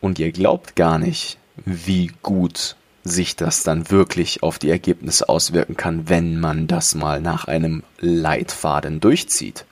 Und 0.00 0.20
ihr 0.20 0.30
glaubt 0.30 0.76
gar 0.76 0.96
nicht, 0.96 1.38
wie 1.56 2.12
gut 2.22 2.76
sich 3.02 3.34
das 3.34 3.64
dann 3.64 3.90
wirklich 3.90 4.44
auf 4.44 4.60
die 4.60 4.70
Ergebnisse 4.70 5.28
auswirken 5.28 5.76
kann, 5.76 6.08
wenn 6.08 6.38
man 6.38 6.68
das 6.68 6.94
mal 6.94 7.20
nach 7.20 7.48
einem 7.48 7.82
Leitfaden 7.98 9.00
durchzieht. 9.00 9.64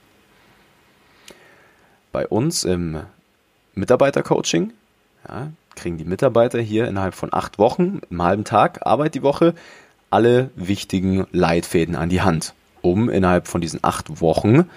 Bei 2.11 2.26
uns 2.26 2.64
im 2.64 3.02
Mitarbeitercoaching 3.76 4.73
ja, 5.28 5.52
kriegen 5.76 5.97
die 5.97 6.04
Mitarbeiter 6.04 6.61
hier 6.61 6.88
innerhalb 6.88 7.14
von 7.14 7.33
acht 7.33 7.61
Wochen, 7.61 8.00
im 8.11 8.21
halben 8.21 8.43
Tag 8.43 8.85
Arbeit 8.85 9.14
die 9.14 9.23
Woche, 9.23 9.54
alle 10.11 10.50
wichtigen 10.57 11.28
Leitfäden 11.31 11.95
an 11.95 12.09
die 12.09 12.23
Hand, 12.23 12.52
um 12.83 13.09
innerhalb 13.09 13.47
von 13.47 13.61
diesen 13.61 13.78
acht 13.85 14.21
Wochen 14.21 14.69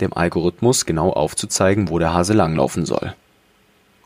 dem 0.00 0.12
Algorithmus 0.12 0.86
genau 0.86 1.12
aufzuzeigen, 1.12 1.88
wo 1.88 1.98
der 1.98 2.12
Hase 2.12 2.32
langlaufen 2.32 2.86
soll, 2.86 3.14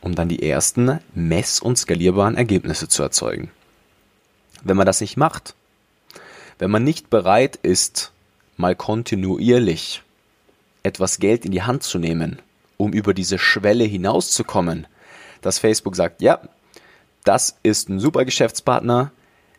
um 0.00 0.14
dann 0.14 0.28
die 0.28 0.42
ersten 0.42 1.00
mess- 1.14 1.60
und 1.60 1.76
skalierbaren 1.78 2.36
Ergebnisse 2.36 2.88
zu 2.88 3.02
erzeugen. 3.02 3.50
Wenn 4.62 4.76
man 4.76 4.86
das 4.86 5.00
nicht 5.00 5.16
macht, 5.16 5.54
wenn 6.58 6.70
man 6.70 6.84
nicht 6.84 7.10
bereit 7.10 7.56
ist, 7.56 8.12
mal 8.56 8.74
kontinuierlich 8.74 10.02
etwas 10.82 11.18
Geld 11.18 11.44
in 11.44 11.52
die 11.52 11.62
Hand 11.62 11.82
zu 11.82 11.98
nehmen, 11.98 12.40
um 12.76 12.92
über 12.92 13.14
diese 13.14 13.38
Schwelle 13.38 13.84
hinauszukommen, 13.84 14.86
dass 15.40 15.58
Facebook 15.58 15.94
sagt, 15.94 16.22
ja, 16.22 16.40
das 17.24 17.58
ist 17.62 17.88
ein 17.88 18.00
super 18.00 18.24
Geschäftspartner, 18.24 19.12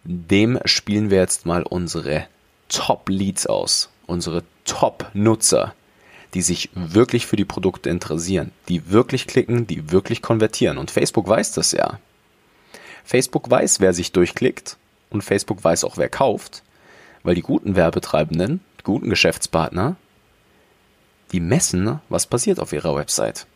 dem 0.03 0.59
spielen 0.65 1.09
wir 1.09 1.19
jetzt 1.19 1.45
mal 1.45 1.63
unsere 1.63 2.27
Top-Leads 2.69 3.47
aus, 3.47 3.89
unsere 4.07 4.43
Top-Nutzer, 4.65 5.73
die 6.33 6.41
sich 6.41 6.69
wirklich 6.73 7.25
für 7.25 7.35
die 7.35 7.45
Produkte 7.45 7.89
interessieren, 7.89 8.51
die 8.67 8.91
wirklich 8.91 9.27
klicken, 9.27 9.65
die 9.67 9.91
wirklich 9.91 10.21
konvertieren. 10.21 10.77
Und 10.77 10.91
Facebook 10.91 11.27
weiß 11.27 11.53
das 11.53 11.71
ja. 11.71 11.99
Facebook 13.03 13.49
weiß, 13.49 13.79
wer 13.79 13.93
sich 13.93 14.11
durchklickt 14.11 14.77
und 15.09 15.23
Facebook 15.23 15.63
weiß 15.63 15.83
auch, 15.83 15.97
wer 15.97 16.09
kauft, 16.09 16.63
weil 17.23 17.35
die 17.35 17.41
guten 17.41 17.75
Werbetreibenden, 17.75 18.61
die 18.79 18.83
guten 18.83 19.09
Geschäftspartner, 19.09 19.95
die 21.31 21.39
messen, 21.39 21.99
was 22.09 22.27
passiert 22.27 22.59
auf 22.59 22.73
ihrer 22.73 22.95
Website. 22.95 23.47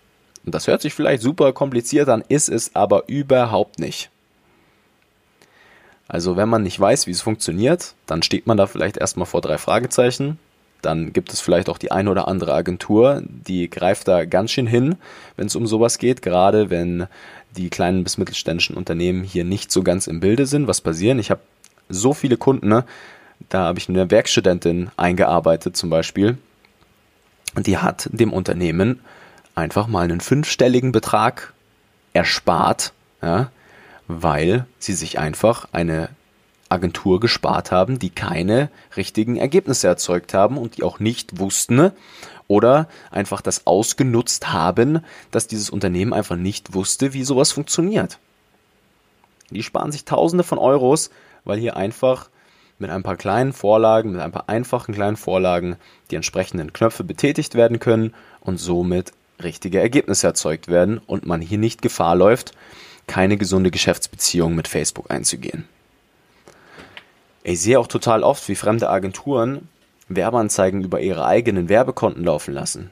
Und 0.45 0.55
das 0.55 0.67
hört 0.67 0.81
sich 0.81 0.93
vielleicht 0.93 1.21
super 1.21 1.53
kompliziert 1.53 2.09
an, 2.09 2.23
ist 2.27 2.49
es 2.49 2.75
aber 2.75 3.07
überhaupt 3.07 3.79
nicht. 3.79 4.09
Also 6.07 6.35
wenn 6.35 6.49
man 6.49 6.63
nicht 6.63 6.79
weiß, 6.79 7.07
wie 7.07 7.11
es 7.11 7.21
funktioniert, 7.21 7.95
dann 8.05 8.23
steht 8.23 8.45
man 8.45 8.57
da 8.57 8.67
vielleicht 8.67 8.97
erstmal 8.97 9.25
vor 9.25 9.41
drei 9.41 9.57
Fragezeichen 9.57 10.37
dann 10.85 11.13
gibt 11.13 11.33
es 11.33 11.41
vielleicht 11.41 11.69
auch 11.69 11.77
die 11.77 11.91
eine 11.91 12.11
oder 12.11 12.27
andere 12.27 12.53
Agentur, 12.53 13.23
die 13.25 13.69
greift 13.69 14.07
da 14.07 14.25
ganz 14.25 14.51
schön 14.51 14.67
hin, 14.67 14.95
wenn 15.37 15.47
es 15.47 15.55
um 15.55 15.65
sowas 15.65 15.97
geht, 15.97 16.21
gerade 16.21 16.69
wenn 16.69 17.07
die 17.55 17.69
kleinen 17.69 18.03
bis 18.03 18.17
mittelständischen 18.17 18.75
Unternehmen 18.75 19.23
hier 19.23 19.43
nicht 19.43 19.71
so 19.71 19.83
ganz 19.83 20.07
im 20.07 20.19
Bilde 20.19 20.45
sind, 20.45 20.67
was 20.67 20.81
passieren. 20.81 21.19
Ich 21.19 21.31
habe 21.31 21.41
so 21.89 22.13
viele 22.13 22.37
Kunden, 22.37 22.67
ne? 22.67 22.85
da 23.49 23.65
habe 23.65 23.79
ich 23.79 23.89
eine 23.89 24.09
Werkstudentin 24.09 24.89
eingearbeitet 24.97 25.77
zum 25.77 25.89
Beispiel, 25.89 26.37
die 27.57 27.77
hat 27.77 28.09
dem 28.11 28.33
Unternehmen 28.33 28.99
einfach 29.55 29.87
mal 29.87 30.03
einen 30.03 30.21
fünfstelligen 30.21 30.91
Betrag 30.91 31.53
erspart, 32.13 32.93
ja, 33.21 33.51
weil 34.07 34.65
sie 34.79 34.93
sich 34.93 35.19
einfach 35.19 35.67
eine 35.71 36.09
Agentur 36.73 37.19
gespart 37.19 37.71
haben, 37.71 37.99
die 37.99 38.09
keine 38.09 38.69
richtigen 38.97 39.37
Ergebnisse 39.37 39.87
erzeugt 39.87 40.33
haben 40.33 40.57
und 40.57 40.77
die 40.77 40.83
auch 40.83 40.99
nicht 40.99 41.39
wussten 41.39 41.91
oder 42.47 42.89
einfach 43.11 43.41
das 43.41 43.65
ausgenutzt 43.67 44.51
haben, 44.51 44.99
dass 45.31 45.47
dieses 45.47 45.69
Unternehmen 45.69 46.13
einfach 46.13 46.35
nicht 46.35 46.73
wusste, 46.73 47.13
wie 47.13 47.23
sowas 47.23 47.51
funktioniert. 47.51 48.19
Die 49.51 49.63
sparen 49.63 49.91
sich 49.91 50.03
Tausende 50.03 50.43
von 50.43 50.57
Euros, 50.57 51.11
weil 51.45 51.59
hier 51.59 51.77
einfach 51.77 52.29
mit 52.79 52.89
ein 52.89 53.03
paar 53.03 53.17
kleinen 53.17 53.53
Vorlagen, 53.53 54.11
mit 54.11 54.21
ein 54.21 54.31
paar 54.31 54.49
einfachen 54.49 54.93
kleinen 54.93 55.15
Vorlagen 55.15 55.77
die 56.09 56.15
entsprechenden 56.15 56.73
Knöpfe 56.73 57.03
betätigt 57.03 57.55
werden 57.55 57.79
können 57.79 58.13
und 58.41 58.57
somit 58.59 59.13
richtige 59.41 59.79
Ergebnisse 59.79 60.27
erzeugt 60.27 60.67
werden 60.67 60.99
und 61.05 61.25
man 61.25 61.41
hier 61.41 61.57
nicht 61.57 61.81
Gefahr 61.81 62.15
läuft, 62.15 62.53
keine 63.07 63.37
gesunde 63.37 63.71
Geschäftsbeziehung 63.71 64.55
mit 64.55 64.67
Facebook 64.67 65.11
einzugehen. 65.11 65.67
Ich 67.43 67.61
sehe 67.61 67.77
auch 67.77 67.87
total 67.87 68.23
oft, 68.23 68.47
wie 68.47 68.55
fremde 68.55 68.89
Agenturen 68.89 69.67
Werbeanzeigen 70.07 70.83
über 70.83 71.01
ihre 71.01 71.25
eigenen 71.25 71.69
Werbekonten 71.69 72.23
laufen 72.23 72.53
lassen. 72.53 72.91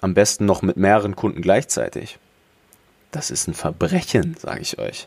Am 0.00 0.14
besten 0.14 0.46
noch 0.46 0.62
mit 0.62 0.76
mehreren 0.76 1.16
Kunden 1.16 1.42
gleichzeitig. 1.42 2.18
Das 3.10 3.30
ist 3.30 3.48
ein 3.48 3.54
Verbrechen, 3.54 4.36
sage 4.38 4.60
ich 4.60 4.78
euch. 4.78 5.06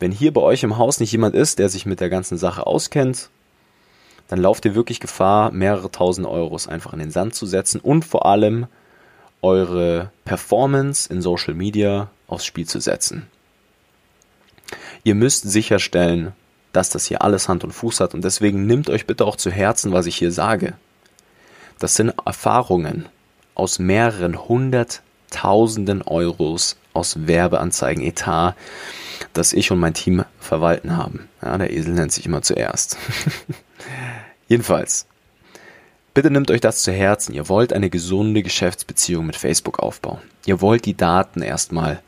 Wenn 0.00 0.12
hier 0.12 0.32
bei 0.32 0.40
euch 0.40 0.62
im 0.62 0.78
Haus 0.78 0.98
nicht 0.98 1.12
jemand 1.12 1.34
ist, 1.34 1.58
der 1.58 1.68
sich 1.68 1.86
mit 1.86 2.00
der 2.00 2.08
ganzen 2.10 2.38
Sache 2.38 2.66
auskennt, 2.66 3.30
dann 4.28 4.40
lauft 4.40 4.64
ihr 4.64 4.74
wirklich 4.74 4.98
Gefahr, 4.98 5.50
mehrere 5.50 5.90
tausend 5.90 6.26
Euros 6.26 6.66
einfach 6.66 6.94
in 6.94 6.98
den 6.98 7.10
Sand 7.10 7.34
zu 7.34 7.46
setzen 7.46 7.80
und 7.80 8.04
vor 8.04 8.26
allem 8.26 8.66
eure 9.42 10.10
Performance 10.24 11.12
in 11.12 11.20
Social 11.20 11.54
Media 11.54 12.10
aufs 12.26 12.46
Spiel 12.46 12.66
zu 12.66 12.80
setzen. 12.80 13.26
Ihr 15.04 15.14
müsst 15.14 15.42
sicherstellen, 15.42 16.32
dass 16.74 16.90
das 16.90 17.06
hier 17.06 17.22
alles 17.22 17.48
Hand 17.48 17.64
und 17.64 17.72
Fuß 17.72 18.00
hat. 18.00 18.14
Und 18.14 18.24
deswegen 18.24 18.66
nimmt 18.66 18.90
euch 18.90 19.06
bitte 19.06 19.24
auch 19.24 19.36
zu 19.36 19.50
Herzen, 19.50 19.92
was 19.92 20.06
ich 20.06 20.16
hier 20.16 20.32
sage. 20.32 20.74
Das 21.78 21.94
sind 21.94 22.12
Erfahrungen 22.24 23.06
aus 23.54 23.78
mehreren 23.78 24.48
hunderttausenden 24.48 26.02
Euros 26.02 26.76
aus 26.92 27.26
Werbeanzeigen-Etat, 27.26 28.54
das 29.32 29.52
ich 29.52 29.70
und 29.70 29.78
mein 29.78 29.94
Team 29.94 30.24
verwalten 30.38 30.96
haben. 30.96 31.28
Ja, 31.42 31.56
der 31.58 31.72
Esel 31.72 31.94
nennt 31.94 32.12
sich 32.12 32.26
immer 32.26 32.42
zuerst. 32.42 32.96
Jedenfalls, 34.48 35.06
bitte 36.12 36.30
nehmt 36.30 36.50
euch 36.50 36.60
das 36.60 36.82
zu 36.82 36.92
Herzen. 36.92 37.34
Ihr 37.34 37.48
wollt 37.48 37.72
eine 37.72 37.90
gesunde 37.90 38.42
Geschäftsbeziehung 38.42 39.26
mit 39.26 39.36
Facebook 39.36 39.78
aufbauen. 39.78 40.20
Ihr 40.46 40.60
wollt 40.60 40.84
die 40.84 40.96
Daten 40.96 41.42
erstmal 41.42 42.02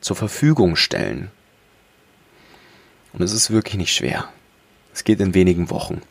zur 0.00 0.16
Verfügung 0.16 0.76
stellen. 0.76 1.30
Und 3.12 3.22
es 3.22 3.32
ist 3.32 3.50
wirklich 3.50 3.76
nicht 3.76 3.94
schwer. 3.94 4.28
Es 4.92 5.04
geht 5.04 5.20
in 5.20 5.34
wenigen 5.34 5.70
Wochen. 5.70 6.02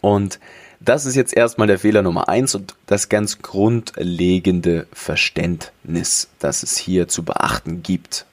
Und 0.00 0.38
das 0.80 1.06
ist 1.06 1.14
jetzt 1.14 1.34
erstmal 1.34 1.66
der 1.66 1.78
Fehler 1.78 2.02
Nummer 2.02 2.28
eins 2.28 2.54
und 2.54 2.74
das 2.86 3.08
ganz 3.08 3.38
grundlegende 3.38 4.86
Verständnis, 4.92 6.28
das 6.38 6.62
es 6.62 6.76
hier 6.76 7.08
zu 7.08 7.24
beachten 7.24 7.82
gibt. 7.82 8.26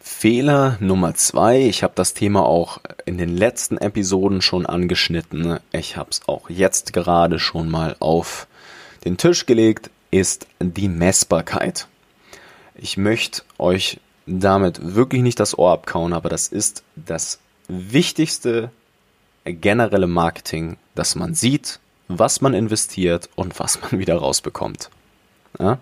Fehler 0.00 0.76
Nummer 0.80 1.14
zwei, 1.14 1.60
ich 1.60 1.82
habe 1.82 1.94
das 1.96 2.12
Thema 2.12 2.44
auch 2.44 2.80
in 3.06 3.18
den 3.18 3.36
letzten 3.36 3.78
Episoden 3.78 4.42
schon 4.42 4.66
angeschnitten, 4.66 5.60
ich 5.72 5.96
habe 5.96 6.10
es 6.10 6.22
auch 6.26 6.50
jetzt 6.50 6.92
gerade 6.92 7.38
schon 7.38 7.70
mal 7.70 7.96
auf 8.00 8.46
den 9.04 9.16
Tisch 9.16 9.46
gelegt, 9.46 9.90
ist 10.10 10.46
die 10.60 10.88
Messbarkeit. 10.88 11.86
Ich 12.74 12.96
möchte 12.96 13.42
euch 13.58 14.00
damit 14.40 14.94
wirklich 14.94 15.22
nicht 15.22 15.40
das 15.40 15.56
Ohr 15.58 15.72
abkauen, 15.72 16.12
aber 16.12 16.28
das 16.28 16.48
ist 16.48 16.82
das 16.96 17.38
wichtigste 17.68 18.70
generelle 19.44 20.06
Marketing, 20.06 20.76
dass 20.94 21.14
man 21.14 21.34
sieht, 21.34 21.80
was 22.08 22.40
man 22.40 22.54
investiert 22.54 23.28
und 23.34 23.58
was 23.58 23.80
man 23.80 23.90
wieder 24.00 24.16
rausbekommt. 24.16 24.90
Ja? 25.58 25.78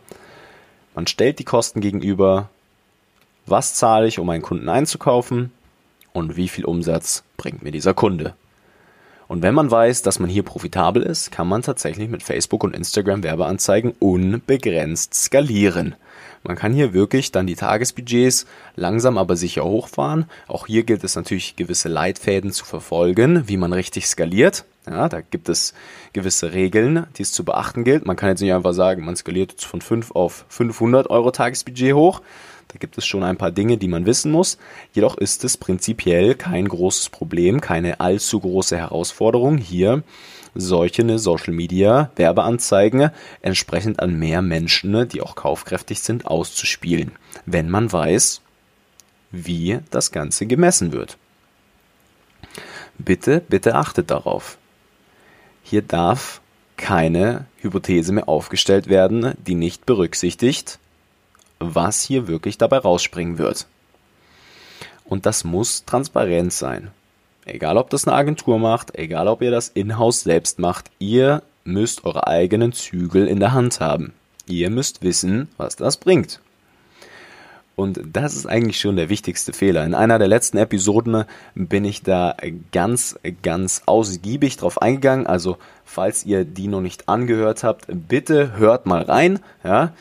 Man 0.95 1.07
stellt 1.07 1.39
die 1.39 1.45
Kosten 1.45 1.81
gegenüber, 1.81 2.49
was 3.47 3.75
zahle 3.75 4.07
ich, 4.07 4.19
um 4.19 4.29
einen 4.31 4.43
Kunden 4.43 4.69
einzukaufen 4.69 5.53
und 6.13 6.37
wie 6.37 6.49
viel 6.49 6.65
Umsatz 6.65 7.23
bringt 7.37 7.63
mir 7.63 7.73
dieser 7.73 7.95
Kunde. 7.95 8.35
Und 9.29 9.43
wenn 9.43 9.55
man 9.55 9.71
weiß, 9.71 10.03
dass 10.03 10.19
man 10.19 10.29
hier 10.29 10.43
profitabel 10.43 11.03
ist, 11.03 11.31
kann 11.31 11.47
man 11.47 11.63
tatsächlich 11.63 12.09
mit 12.09 12.25
Facebook 12.25 12.65
und 12.65 12.75
Instagram 12.75 13.23
Werbeanzeigen 13.23 13.95
unbegrenzt 14.01 15.15
skalieren. 15.15 15.95
Man 16.43 16.57
kann 16.57 16.73
hier 16.73 16.95
wirklich 16.95 17.33
dann 17.33 17.47
die 17.47 17.55
Tagesbudgets 17.55 18.47
langsam 18.75 19.19
aber 19.19 19.37
sicher 19.37 19.65
hochfahren. 19.65 20.25
Auch 20.49 20.67
hier 20.67 20.85
gilt 20.85 21.05
es 21.05 21.17
natürlich, 21.17 21.57
gewisse 21.57 21.89
Leitfäden 21.89 22.51
zu 22.51 22.65
verfolgen, 22.65 23.47
wie 23.47 23.59
man 23.59 23.73
richtig 23.73 24.07
skaliert. 24.07 24.65
Ja, 24.87 25.09
da 25.09 25.21
gibt 25.21 25.49
es 25.49 25.75
gewisse 26.13 26.53
Regeln, 26.53 27.07
die 27.17 27.23
es 27.23 27.33
zu 27.33 27.45
beachten 27.45 27.85
gilt. 27.85 28.07
Man 28.07 28.17
kann 28.17 28.31
jetzt 28.31 28.41
nicht 28.41 28.53
einfach 28.53 28.73
sagen, 28.73 29.05
man 29.05 29.17
skaliert 29.17 29.53
jetzt 29.53 29.65
von 29.65 29.81
5 29.81 30.13
auf 30.13 30.47
500 30.49 31.11
Euro 31.11 31.31
Tagesbudget 31.31 31.95
hoch. 31.95 32.23
Da 32.69 32.79
gibt 32.79 32.97
es 32.99 33.05
schon 33.05 33.25
ein 33.25 33.37
paar 33.37 33.51
Dinge, 33.51 33.79
die 33.79 33.89
man 33.89 34.07
wissen 34.07 34.31
muss. 34.31 34.57
Jedoch 34.93 35.19
ist 35.19 35.45
es 35.45 35.57
prinzipiell 35.57 36.35
kein 36.35 36.69
großes 36.69 37.09
Problem, 37.11 37.61
keine 37.61 38.01
allzu 38.01 38.41
große 38.41 38.77
Herausforderung, 38.77 39.59
hier 39.59 40.03
solche 40.55 41.19
Social 41.19 41.53
Media 41.53 42.11
Werbeanzeigen 42.17 43.11
entsprechend 43.43 44.01
an 44.01 44.19
mehr 44.19 44.43
Menschen, 44.43 45.09
die 45.09 45.21
auch 45.21 45.35
kaufkräftig 45.35 46.01
sind, 46.01 46.27
auszuspielen, 46.27 47.13
wenn 47.47 47.71
man 47.71 47.93
weiß, 47.93 48.41
wie 49.31 49.81
das 49.91 50.11
Ganze 50.11 50.47
gemessen 50.47 50.93
wird. 50.93 51.19
Bitte, 52.99 53.43
bitte 53.49 53.75
achtet 53.75 54.11
darauf. 54.11 54.59
Hier 55.63 55.83
darf 55.83 56.41
keine 56.77 57.47
Hypothese 57.59 58.13
mehr 58.13 58.29
aufgestellt 58.29 58.89
werden, 58.89 59.35
die 59.47 59.55
nicht 59.55 59.87
berücksichtigt, 59.87 60.79
was 61.59 62.03
hier 62.03 62.27
wirklich 62.27 62.59
dabei 62.59 62.79
rausspringen 62.79 63.39
wird. 63.39 63.67
Und 65.05 65.27
das 65.27 65.45
muss 65.45 65.85
transparent 65.85 66.53
sein. 66.53 66.91
Egal 67.45 67.77
ob 67.77 67.91
das 67.91 68.07
eine 68.07 68.17
Agentur 68.17 68.59
macht, 68.59 68.97
egal 68.97 69.29
ob 69.29 69.43
ihr 69.43 69.51
das 69.51 69.69
in-house 69.69 70.21
selbst 70.21 70.59
macht, 70.59 70.91
ihr 70.99 71.43
müsst 71.65 72.05
eure 72.05 72.27
eigenen 72.27 72.73
Zügel 72.73 73.27
in 73.27 73.41
der 73.41 73.53
Hand 73.53 73.81
haben. 73.81 74.13
Ihr 74.47 74.71
müsst 74.71 75.03
wissen, 75.03 75.49
was 75.57 75.77
das 75.77 75.97
bringt. 75.97 76.41
Und 77.81 78.01
das 78.13 78.35
ist 78.35 78.45
eigentlich 78.45 78.79
schon 78.79 78.97
der 78.97 79.09
wichtigste 79.09 79.55
Fehler. 79.55 79.87
In 79.87 79.95
einer 79.95 80.19
der 80.19 80.29
letzten 80.29 80.59
Episoden 80.59 81.25
bin 81.55 81.87
ich 81.87 82.03
da 82.03 82.37
ganz, 82.73 83.19
ganz 83.43 83.83
ausgiebig 83.87 84.59
drauf 84.59 84.83
eingegangen. 84.83 85.27
Also, 85.27 85.57
falls 85.87 86.27
ihr 86.27 86.45
die 86.45 86.69
noch 86.69 86.83
nicht 86.83 87.09
angehört 87.09 87.65
habt, 87.65 87.87
bitte 87.89 88.59
hört 88.59 88.85
mal 88.85 89.03
rein. 89.03 89.39
Ja 89.65 89.95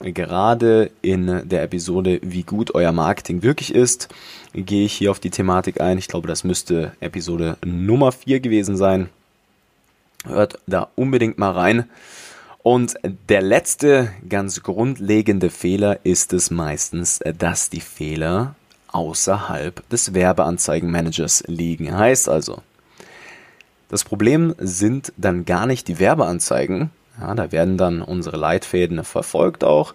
gerade 0.00 0.90
in 1.00 1.48
der 1.48 1.62
Episode, 1.62 2.18
wie 2.22 2.42
gut 2.42 2.74
euer 2.74 2.90
Marketing 2.90 3.44
wirklich 3.44 3.72
ist, 3.72 4.08
gehe 4.52 4.84
ich 4.84 4.94
hier 4.94 5.12
auf 5.12 5.20
die 5.20 5.30
Thematik 5.30 5.80
ein. 5.80 5.96
Ich 5.96 6.08
glaube, 6.08 6.26
das 6.26 6.42
müsste 6.42 6.90
Episode 6.98 7.56
Nummer 7.64 8.10
4 8.10 8.40
gewesen 8.40 8.76
sein. 8.76 9.10
Hört 10.26 10.58
da 10.66 10.88
unbedingt 10.96 11.38
mal 11.38 11.52
rein. 11.52 11.88
Und 12.62 12.94
der 13.28 13.42
letzte 13.42 14.12
ganz 14.28 14.62
grundlegende 14.62 15.50
Fehler 15.50 15.98
ist 16.04 16.32
es 16.32 16.50
meistens, 16.50 17.18
dass 17.38 17.70
die 17.70 17.80
Fehler 17.80 18.54
außerhalb 18.92 19.88
des 19.88 20.14
Werbeanzeigenmanagers 20.14 21.44
liegen. 21.48 21.96
Heißt 21.96 22.28
also, 22.28 22.62
das 23.88 24.04
Problem 24.04 24.54
sind 24.58 25.12
dann 25.16 25.44
gar 25.44 25.66
nicht 25.66 25.88
die 25.88 25.98
Werbeanzeigen, 25.98 26.90
ja, 27.20 27.34
da 27.34 27.52
werden 27.52 27.76
dann 27.76 28.00
unsere 28.00 28.36
Leitfäden 28.36 29.02
verfolgt 29.04 29.64
auch. 29.64 29.94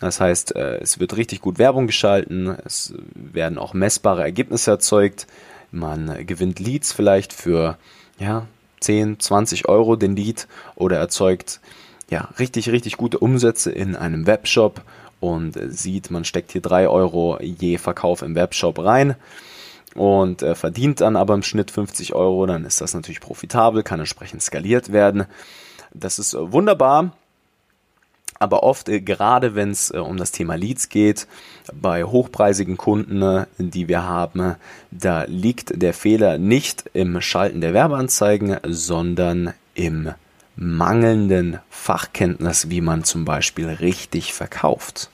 Das 0.00 0.20
heißt, 0.20 0.54
äh, 0.56 0.78
es 0.78 1.00
wird 1.00 1.16
richtig 1.16 1.40
gut 1.40 1.58
Werbung 1.58 1.86
geschalten, 1.86 2.56
es 2.64 2.94
werden 3.14 3.58
auch 3.58 3.74
messbare 3.74 4.22
Ergebnisse 4.22 4.72
erzeugt. 4.72 5.26
Man 5.70 6.26
gewinnt 6.26 6.60
Leads 6.60 6.92
vielleicht 6.92 7.32
für 7.32 7.78
ja, 8.18 8.46
10, 8.80 9.18
20 9.18 9.68
Euro 9.68 9.96
den 9.96 10.14
Lead 10.14 10.46
oder 10.76 10.98
erzeugt 10.98 11.60
ja, 12.10 12.28
richtig, 12.38 12.70
richtig 12.70 12.96
gute 12.96 13.18
Umsätze 13.18 13.70
in 13.70 13.96
einem 13.96 14.26
Webshop 14.26 14.82
und 15.20 15.58
sieht, 15.68 16.10
man 16.10 16.24
steckt 16.24 16.52
hier 16.52 16.60
3 16.60 16.88
Euro 16.88 17.38
je 17.40 17.78
Verkauf 17.78 18.22
im 18.22 18.34
Webshop 18.34 18.78
rein 18.78 19.16
und 19.94 20.42
äh, 20.42 20.54
verdient 20.54 21.00
dann 21.00 21.16
aber 21.16 21.34
im 21.34 21.42
Schnitt 21.42 21.70
50 21.70 22.14
Euro, 22.14 22.46
dann 22.46 22.64
ist 22.64 22.80
das 22.80 22.94
natürlich 22.94 23.20
profitabel, 23.20 23.82
kann 23.82 24.00
entsprechend 24.00 24.42
skaliert 24.42 24.92
werden. 24.92 25.26
Das 25.92 26.18
ist 26.18 26.34
äh, 26.34 26.52
wunderbar. 26.52 27.12
Aber 28.40 28.64
oft, 28.64 28.88
äh, 28.88 29.00
gerade 29.00 29.54
wenn 29.54 29.70
es 29.70 29.90
äh, 29.92 29.98
um 29.98 30.16
das 30.16 30.32
Thema 30.32 30.56
Leads 30.56 30.88
geht, 30.88 31.28
bei 31.72 32.04
hochpreisigen 32.04 32.76
Kunden, 32.76 33.46
die 33.58 33.88
wir 33.88 34.02
haben, 34.02 34.56
da 34.90 35.24
liegt 35.24 35.80
der 35.80 35.94
Fehler 35.94 36.38
nicht 36.38 36.90
im 36.92 37.20
Schalten 37.20 37.60
der 37.60 37.72
Werbeanzeigen, 37.72 38.58
sondern 38.64 39.54
im 39.74 40.10
mangelnden 40.56 41.58
Fachkenntnis, 41.70 42.70
wie 42.70 42.80
man 42.80 43.04
zum 43.04 43.24
Beispiel 43.24 43.68
richtig 43.68 44.32
verkauft. 44.32 45.10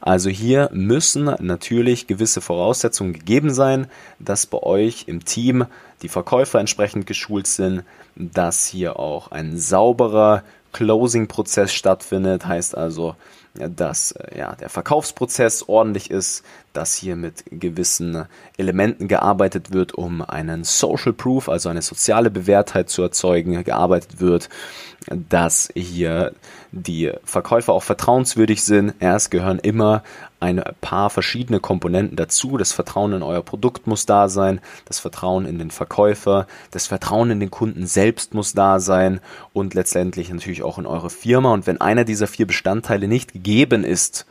Also 0.00 0.28
hier 0.28 0.68
müssen 0.72 1.34
natürlich 1.40 2.06
gewisse 2.06 2.40
Voraussetzungen 2.40 3.14
gegeben 3.14 3.52
sein, 3.52 3.86
dass 4.18 4.46
bei 4.46 4.58
euch 4.58 5.04
im 5.06 5.24
Team 5.24 5.64
die 6.02 6.08
Verkäufer 6.08 6.60
entsprechend 6.60 7.06
geschult 7.06 7.46
sind, 7.46 7.84
dass 8.14 8.66
hier 8.66 8.98
auch 8.98 9.30
ein 9.30 9.56
sauberer 9.56 10.42
Closing-Prozess 10.72 11.72
stattfindet, 11.72 12.46
heißt 12.46 12.76
also, 12.76 13.16
dass 13.54 14.12
äh, 14.12 14.38
ja, 14.38 14.54
der 14.56 14.68
Verkaufsprozess 14.68 15.68
ordentlich 15.68 16.10
ist, 16.10 16.44
dass 16.72 16.94
hier 16.94 17.14
mit 17.14 17.44
gewissen 17.50 18.26
Elementen 18.56 19.06
gearbeitet 19.06 19.72
wird, 19.72 19.94
um 19.94 20.22
einen 20.22 20.64
Social 20.64 21.12
Proof, 21.12 21.48
also 21.48 21.68
eine 21.68 21.82
soziale 21.82 22.30
Bewährtheit 22.30 22.90
zu 22.90 23.02
erzeugen, 23.02 23.62
gearbeitet 23.62 24.20
wird, 24.20 24.48
dass 25.08 25.70
hier 25.74 26.32
die 26.72 27.12
Verkäufer 27.24 27.72
auch 27.72 27.84
vertrauenswürdig 27.84 28.64
sind. 28.64 28.94
Erst 28.98 29.30
gehören 29.30 29.60
immer 29.60 30.02
ein 30.44 30.62
paar 30.80 31.10
verschiedene 31.10 31.60
Komponenten 31.60 32.16
dazu. 32.16 32.56
Das 32.56 32.72
Vertrauen 32.72 33.12
in 33.12 33.22
euer 33.22 33.42
Produkt 33.42 33.86
muss 33.86 34.06
da 34.06 34.28
sein, 34.28 34.60
das 34.84 34.98
Vertrauen 34.98 35.46
in 35.46 35.58
den 35.58 35.70
Verkäufer, 35.70 36.46
das 36.70 36.86
Vertrauen 36.86 37.30
in 37.30 37.40
den 37.40 37.50
Kunden 37.50 37.86
selbst 37.86 38.34
muss 38.34 38.52
da 38.52 38.78
sein 38.78 39.20
und 39.52 39.74
letztendlich 39.74 40.30
natürlich 40.30 40.62
auch 40.62 40.78
in 40.78 40.86
eure 40.86 41.10
Firma. 41.10 41.52
Und 41.52 41.66
wenn 41.66 41.80
einer 41.80 42.04
dieser 42.04 42.26
vier 42.26 42.46
Bestandteile 42.46 43.08
nicht 43.08 43.32
gegeben 43.32 43.84
ist, 43.84 44.26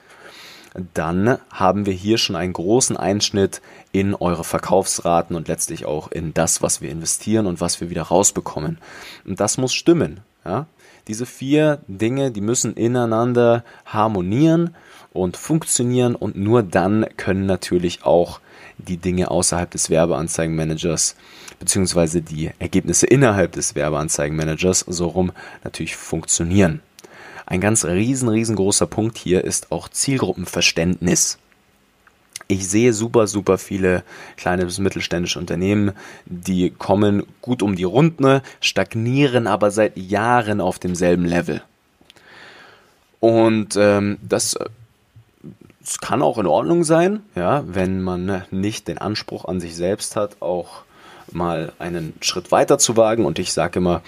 dann 0.93 1.37
haben 1.51 1.85
wir 1.85 1.93
hier 1.93 2.17
schon 2.17 2.35
einen 2.35 2.53
großen 2.53 2.97
Einschnitt 2.97 3.61
in 3.91 4.15
eure 4.15 4.43
Verkaufsraten 4.43 5.35
und 5.35 5.47
letztlich 5.47 5.85
auch 5.85 6.11
in 6.11 6.33
das, 6.33 6.61
was 6.61 6.81
wir 6.81 6.89
investieren 6.89 7.45
und 7.45 7.61
was 7.61 7.79
wir 7.79 7.89
wieder 7.89 8.03
rausbekommen. 8.03 8.79
Und 9.25 9.39
das 9.39 9.57
muss 9.57 9.73
stimmen. 9.73 10.21
Ja? 10.45 10.65
Diese 11.07 11.25
vier 11.25 11.79
Dinge, 11.87 12.31
die 12.31 12.41
müssen 12.41 12.75
ineinander 12.75 13.63
harmonieren 13.85 14.75
und 15.13 15.37
funktionieren 15.37 16.15
und 16.15 16.35
nur 16.35 16.63
dann 16.63 17.05
können 17.17 17.45
natürlich 17.45 18.03
auch 18.03 18.39
die 18.77 18.97
Dinge 18.97 19.31
außerhalb 19.31 19.69
des 19.69 19.89
Werbeanzeigenmanagers 19.89 21.15
beziehungsweise 21.59 22.21
die 22.21 22.51
Ergebnisse 22.59 23.05
innerhalb 23.05 23.53
des 23.53 23.75
Werbeanzeigenmanagers 23.75 24.79
so 24.87 25.07
rum 25.07 25.31
natürlich 25.63 25.95
funktionieren. 25.95 26.81
ein 27.45 27.61
ganz 27.61 27.85
riesen, 27.85 28.29
riesengroßer 28.29 28.87
Punkt 28.87 29.17
hier 29.17 29.43
ist 29.43 29.71
auch 29.71 29.89
Zielgruppenverständnis. 29.89 31.37
Ich 32.47 32.67
sehe 32.67 32.93
super, 32.93 33.27
super 33.27 33.57
viele 33.57 34.03
kleine 34.35 34.65
bis 34.65 34.79
mittelständische 34.79 35.39
Unternehmen, 35.39 35.91
die 36.25 36.71
kommen 36.71 37.23
gut 37.41 37.61
um 37.61 37.75
die 37.75 37.83
Runden, 37.83 38.41
stagnieren 38.59 39.47
aber 39.47 39.71
seit 39.71 39.97
Jahren 39.97 40.59
auf 40.59 40.79
demselben 40.79 41.25
Level. 41.25 41.61
Und 43.19 43.77
ähm, 43.77 44.17
das, 44.21 44.57
das 45.83 45.99
kann 45.99 46.21
auch 46.21 46.37
in 46.37 46.47
Ordnung 46.47 46.83
sein, 46.83 47.21
ja, 47.35 47.63
wenn 47.67 48.01
man 48.01 48.43
nicht 48.51 48.87
den 48.87 48.97
Anspruch 48.97 49.45
an 49.45 49.59
sich 49.59 49.75
selbst 49.75 50.15
hat, 50.15 50.41
auch 50.41 50.83
mal 51.31 51.73
einen 51.79 52.13
Schritt 52.21 52.51
weiter 52.51 52.77
zu 52.77 52.95
wagen. 52.95 53.25
Und 53.25 53.39
ich 53.39 53.53
sage 53.53 53.79
immer, 53.79 54.01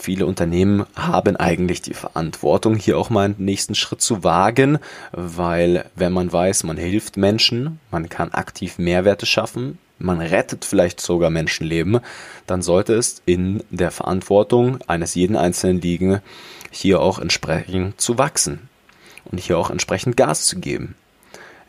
Viele 0.00 0.26
Unternehmen 0.26 0.86
haben 0.94 1.34
eigentlich 1.34 1.82
die 1.82 1.92
Verantwortung, 1.92 2.76
hier 2.76 2.96
auch 2.96 3.10
mal 3.10 3.24
einen 3.24 3.34
nächsten 3.38 3.74
Schritt 3.74 4.00
zu 4.00 4.22
wagen, 4.22 4.78
weil 5.10 5.86
wenn 5.96 6.12
man 6.12 6.32
weiß, 6.32 6.62
man 6.62 6.76
hilft 6.76 7.16
Menschen, 7.16 7.80
man 7.90 8.08
kann 8.08 8.30
aktiv 8.30 8.78
Mehrwerte 8.78 9.26
schaffen, 9.26 9.78
man 9.98 10.20
rettet 10.20 10.64
vielleicht 10.64 11.00
sogar 11.00 11.30
Menschenleben, 11.30 11.98
dann 12.46 12.62
sollte 12.62 12.94
es 12.94 13.22
in 13.26 13.64
der 13.70 13.90
Verantwortung 13.90 14.78
eines 14.86 15.16
jeden 15.16 15.34
Einzelnen 15.34 15.80
liegen, 15.80 16.20
hier 16.70 17.00
auch 17.00 17.18
entsprechend 17.18 18.00
zu 18.00 18.18
wachsen 18.18 18.68
und 19.24 19.40
hier 19.40 19.58
auch 19.58 19.68
entsprechend 19.68 20.16
Gas 20.16 20.46
zu 20.46 20.60
geben. 20.60 20.94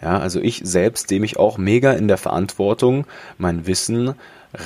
Ja, 0.01 0.19
also 0.19 0.39
ich 0.39 0.61
selbst 0.63 1.09
sehe 1.09 1.19
mich 1.19 1.37
auch 1.37 1.57
mega 1.57 1.91
in 1.93 2.07
der 2.07 2.17
Verantwortung, 2.17 3.05
mein 3.37 3.67
Wissen 3.67 4.15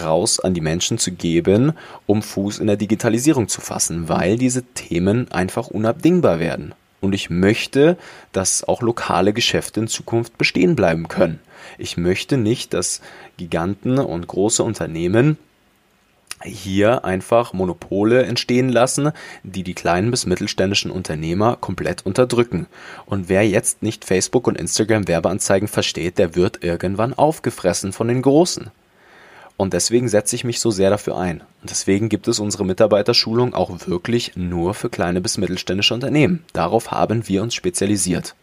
raus 0.02 0.40
an 0.40 0.54
die 0.54 0.62
Menschen 0.62 0.98
zu 0.98 1.12
geben, 1.12 1.74
um 2.06 2.22
Fuß 2.22 2.60
in 2.60 2.68
der 2.68 2.78
Digitalisierung 2.78 3.48
zu 3.48 3.60
fassen, 3.60 4.08
weil 4.08 4.38
diese 4.38 4.64
Themen 4.64 5.32
einfach 5.32 5.68
unabdingbar 5.68 6.40
werden. 6.40 6.74
Und 7.02 7.14
ich 7.14 7.30
möchte, 7.30 7.98
dass 8.32 8.64
auch 8.64 8.82
lokale 8.82 9.34
Geschäfte 9.34 9.82
in 9.82 9.88
Zukunft 9.88 10.38
bestehen 10.38 10.76
bleiben 10.76 11.10
können. 11.10 11.40
Ich 11.78 11.98
möchte 11.98 12.38
nicht, 12.38 12.74
dass 12.74 13.02
Giganten 13.36 14.00
und 14.00 14.28
große 14.28 14.64
Unternehmen 14.64 15.38
hier 16.44 17.06
einfach 17.06 17.54
Monopole 17.54 18.24
entstehen 18.24 18.70
lassen, 18.70 19.12
die 19.44 19.64
die 19.64 19.74
kleinen 19.74 20.12
bis 20.12 20.26
mittelständischen 20.26 20.92
Unternehmer 20.92 21.58
komplett 21.60 22.06
unterdrücken. 22.06 22.68
Und 23.06 23.30
wer 23.30 23.48
jetzt 23.48 23.82
nicht 23.82 24.06
Facebook 24.06 24.48
und 24.48 24.58
Instagram 24.58 25.08
Werbeanzeigen 25.08 25.68
versteht, 25.68 26.18
der 26.18 26.36
wird 26.36 26.64
irgendwann 26.64 27.14
aufgefressen 27.14 27.94
von 27.94 28.08
den 28.08 28.22
Großen. 28.22 28.72
Und 29.56 29.74
deswegen 29.74 30.10
setze 30.10 30.36
ich 30.36 30.44
mich 30.44 30.60
so 30.60 30.72
sehr 30.72 30.90
dafür 30.90 31.18
ein. 31.18 31.42
Und 31.62 31.70
deswegen 31.70 32.10
gibt 32.10 32.28
es 32.28 32.40
unsere 32.40 32.66
Mitarbeiterschulung 32.66 33.54
auch 33.54 33.72
wirklich 33.88 34.36
nur 34.36 34.74
für 34.74 34.90
kleine 34.90 35.22
bis 35.22 35.38
mittelständische 35.38 35.94
Unternehmen. 35.94 36.44
Darauf 36.54 36.92
haben 36.92 37.28
wir 37.28 37.44
uns 37.44 37.54
spezialisiert. 37.54 38.36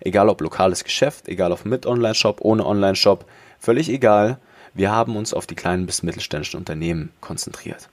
Egal 0.00 0.28
ob 0.28 0.40
lokales 0.40 0.84
Geschäft, 0.84 1.28
egal 1.28 1.52
ob 1.52 1.64
mit 1.64 1.84
Online-Shop, 1.84 2.40
ohne 2.40 2.64
Online-Shop, 2.64 3.26
völlig 3.58 3.88
egal. 3.88 4.38
Wir 4.76 4.92
haben 4.92 5.16
uns 5.16 5.34
auf 5.34 5.46
die 5.46 5.54
kleinen 5.54 5.86
bis 5.86 6.02
mittelständischen 6.02 6.58
Unternehmen 6.58 7.10
konzentriert. 7.20 7.88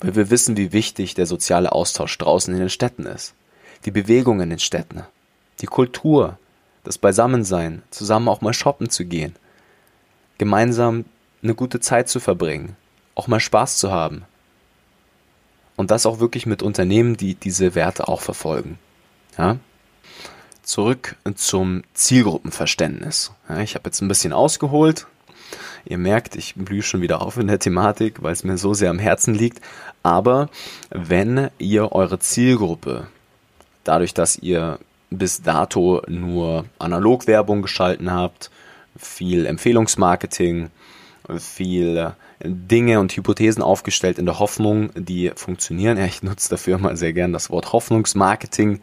Weil 0.00 0.16
wir 0.16 0.30
wissen, 0.30 0.56
wie 0.56 0.72
wichtig 0.72 1.14
der 1.14 1.26
soziale 1.26 1.72
Austausch 1.72 2.18
draußen 2.18 2.52
in 2.52 2.60
den 2.60 2.70
Städten 2.70 3.06
ist. 3.06 3.34
Die 3.84 3.90
Bewegung 3.90 4.40
in 4.40 4.50
den 4.50 4.58
Städten. 4.58 5.04
Die 5.60 5.66
Kultur. 5.66 6.38
Das 6.82 6.98
Beisammensein. 6.98 7.82
Zusammen 7.90 8.28
auch 8.28 8.40
mal 8.40 8.52
shoppen 8.52 8.90
zu 8.90 9.04
gehen 9.04 9.34
gemeinsam 10.38 11.04
eine 11.42 11.54
gute 11.54 11.80
Zeit 11.80 12.08
zu 12.08 12.20
verbringen, 12.20 12.76
auch 13.14 13.26
mal 13.26 13.40
Spaß 13.40 13.78
zu 13.78 13.90
haben. 13.90 14.24
Und 15.76 15.90
das 15.90 16.06
auch 16.06 16.20
wirklich 16.20 16.46
mit 16.46 16.62
Unternehmen, 16.62 17.16
die 17.16 17.34
diese 17.34 17.74
Werte 17.74 18.08
auch 18.08 18.20
verfolgen. 18.20 18.78
Ja? 19.36 19.58
Zurück 20.62 21.16
zum 21.34 21.82
Zielgruppenverständnis. 21.94 23.32
Ja, 23.48 23.58
ich 23.58 23.74
habe 23.74 23.88
jetzt 23.88 24.00
ein 24.00 24.08
bisschen 24.08 24.32
ausgeholt. 24.32 25.06
Ihr 25.86 25.98
merkt, 25.98 26.36
ich 26.36 26.54
blühe 26.54 26.82
schon 26.82 27.02
wieder 27.02 27.20
auf 27.20 27.36
in 27.36 27.46
der 27.46 27.58
Thematik, 27.58 28.22
weil 28.22 28.32
es 28.32 28.44
mir 28.44 28.56
so 28.56 28.74
sehr 28.74 28.90
am 28.90 28.98
Herzen 28.98 29.34
liegt. 29.34 29.60
Aber 30.02 30.48
wenn 30.90 31.50
ihr 31.58 31.92
eure 31.92 32.18
Zielgruppe, 32.18 33.06
dadurch, 33.84 34.14
dass 34.14 34.38
ihr 34.38 34.78
bis 35.10 35.42
dato 35.42 36.02
nur 36.08 36.64
Analogwerbung 36.78 37.62
geschalten 37.62 38.10
habt, 38.12 38.50
viel 38.96 39.46
Empfehlungsmarketing, 39.46 40.70
viel 41.38 42.14
Dinge 42.42 43.00
und 43.00 43.16
Hypothesen 43.16 43.62
aufgestellt 43.62 44.18
in 44.18 44.26
der 44.26 44.38
Hoffnung, 44.38 44.90
die 44.94 45.32
funktionieren. 45.34 45.98
Ich 45.98 46.22
nutze 46.22 46.50
dafür 46.50 46.78
mal 46.78 46.96
sehr 46.96 47.12
gern 47.12 47.32
das 47.32 47.50
Wort 47.50 47.72
Hoffnungsmarketing. 47.72 48.80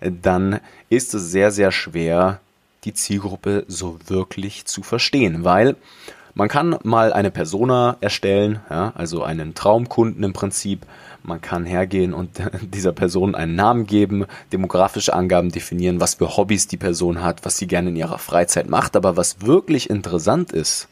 Dann 0.00 0.60
ist 0.88 1.14
es 1.14 1.30
sehr, 1.30 1.50
sehr 1.50 1.72
schwer, 1.72 2.40
die 2.84 2.94
Zielgruppe 2.94 3.64
so 3.68 3.98
wirklich 4.06 4.64
zu 4.64 4.82
verstehen, 4.82 5.44
weil 5.44 5.76
man 6.34 6.48
kann 6.48 6.78
mal 6.82 7.12
eine 7.12 7.30
Persona 7.30 7.96
erstellen, 8.00 8.60
ja, 8.70 8.92
also 8.94 9.22
einen 9.22 9.54
Traumkunden 9.54 10.22
im 10.22 10.32
Prinzip. 10.32 10.86
Man 11.22 11.40
kann 11.40 11.66
hergehen 11.66 12.14
und 12.14 12.40
dieser 12.62 12.92
Person 12.92 13.34
einen 13.34 13.54
Namen 13.54 13.86
geben, 13.86 14.26
demografische 14.52 15.12
Angaben 15.14 15.50
definieren, 15.50 16.00
was 16.00 16.14
für 16.14 16.36
Hobbys 16.36 16.68
die 16.68 16.76
Person 16.76 17.22
hat, 17.22 17.44
was 17.44 17.58
sie 17.58 17.66
gerne 17.66 17.90
in 17.90 17.96
ihrer 17.96 18.18
Freizeit 18.18 18.68
macht. 18.68 18.96
Aber 18.96 19.16
was 19.16 19.42
wirklich 19.42 19.90
interessant 19.90 20.52
ist, 20.52 20.88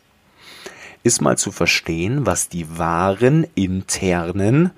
ist 1.02 1.22
mal 1.22 1.38
zu 1.38 1.52
verstehen, 1.52 2.26
was 2.26 2.48
die 2.48 2.78
wahren 2.78 3.46
internen 3.54 4.72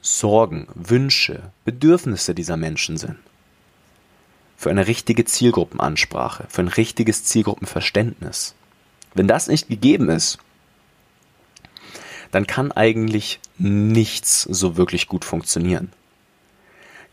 Sorgen, 0.00 0.68
Wünsche, 0.74 1.50
Bedürfnisse 1.64 2.34
dieser 2.34 2.56
Menschen 2.56 2.96
sind. 2.96 3.16
Für 4.56 4.70
eine 4.70 4.86
richtige 4.86 5.24
Zielgruppenansprache, 5.24 6.46
für 6.48 6.62
ein 6.62 6.68
richtiges 6.68 7.24
Zielgruppenverständnis. 7.24 8.54
Wenn 9.14 9.28
das 9.28 9.48
nicht 9.48 9.68
gegeben 9.68 10.08
ist, 10.10 10.38
dann 12.30 12.46
kann 12.46 12.72
eigentlich 12.72 13.40
nichts 13.58 14.42
so 14.42 14.76
wirklich 14.76 15.08
gut 15.08 15.24
funktionieren. 15.24 15.90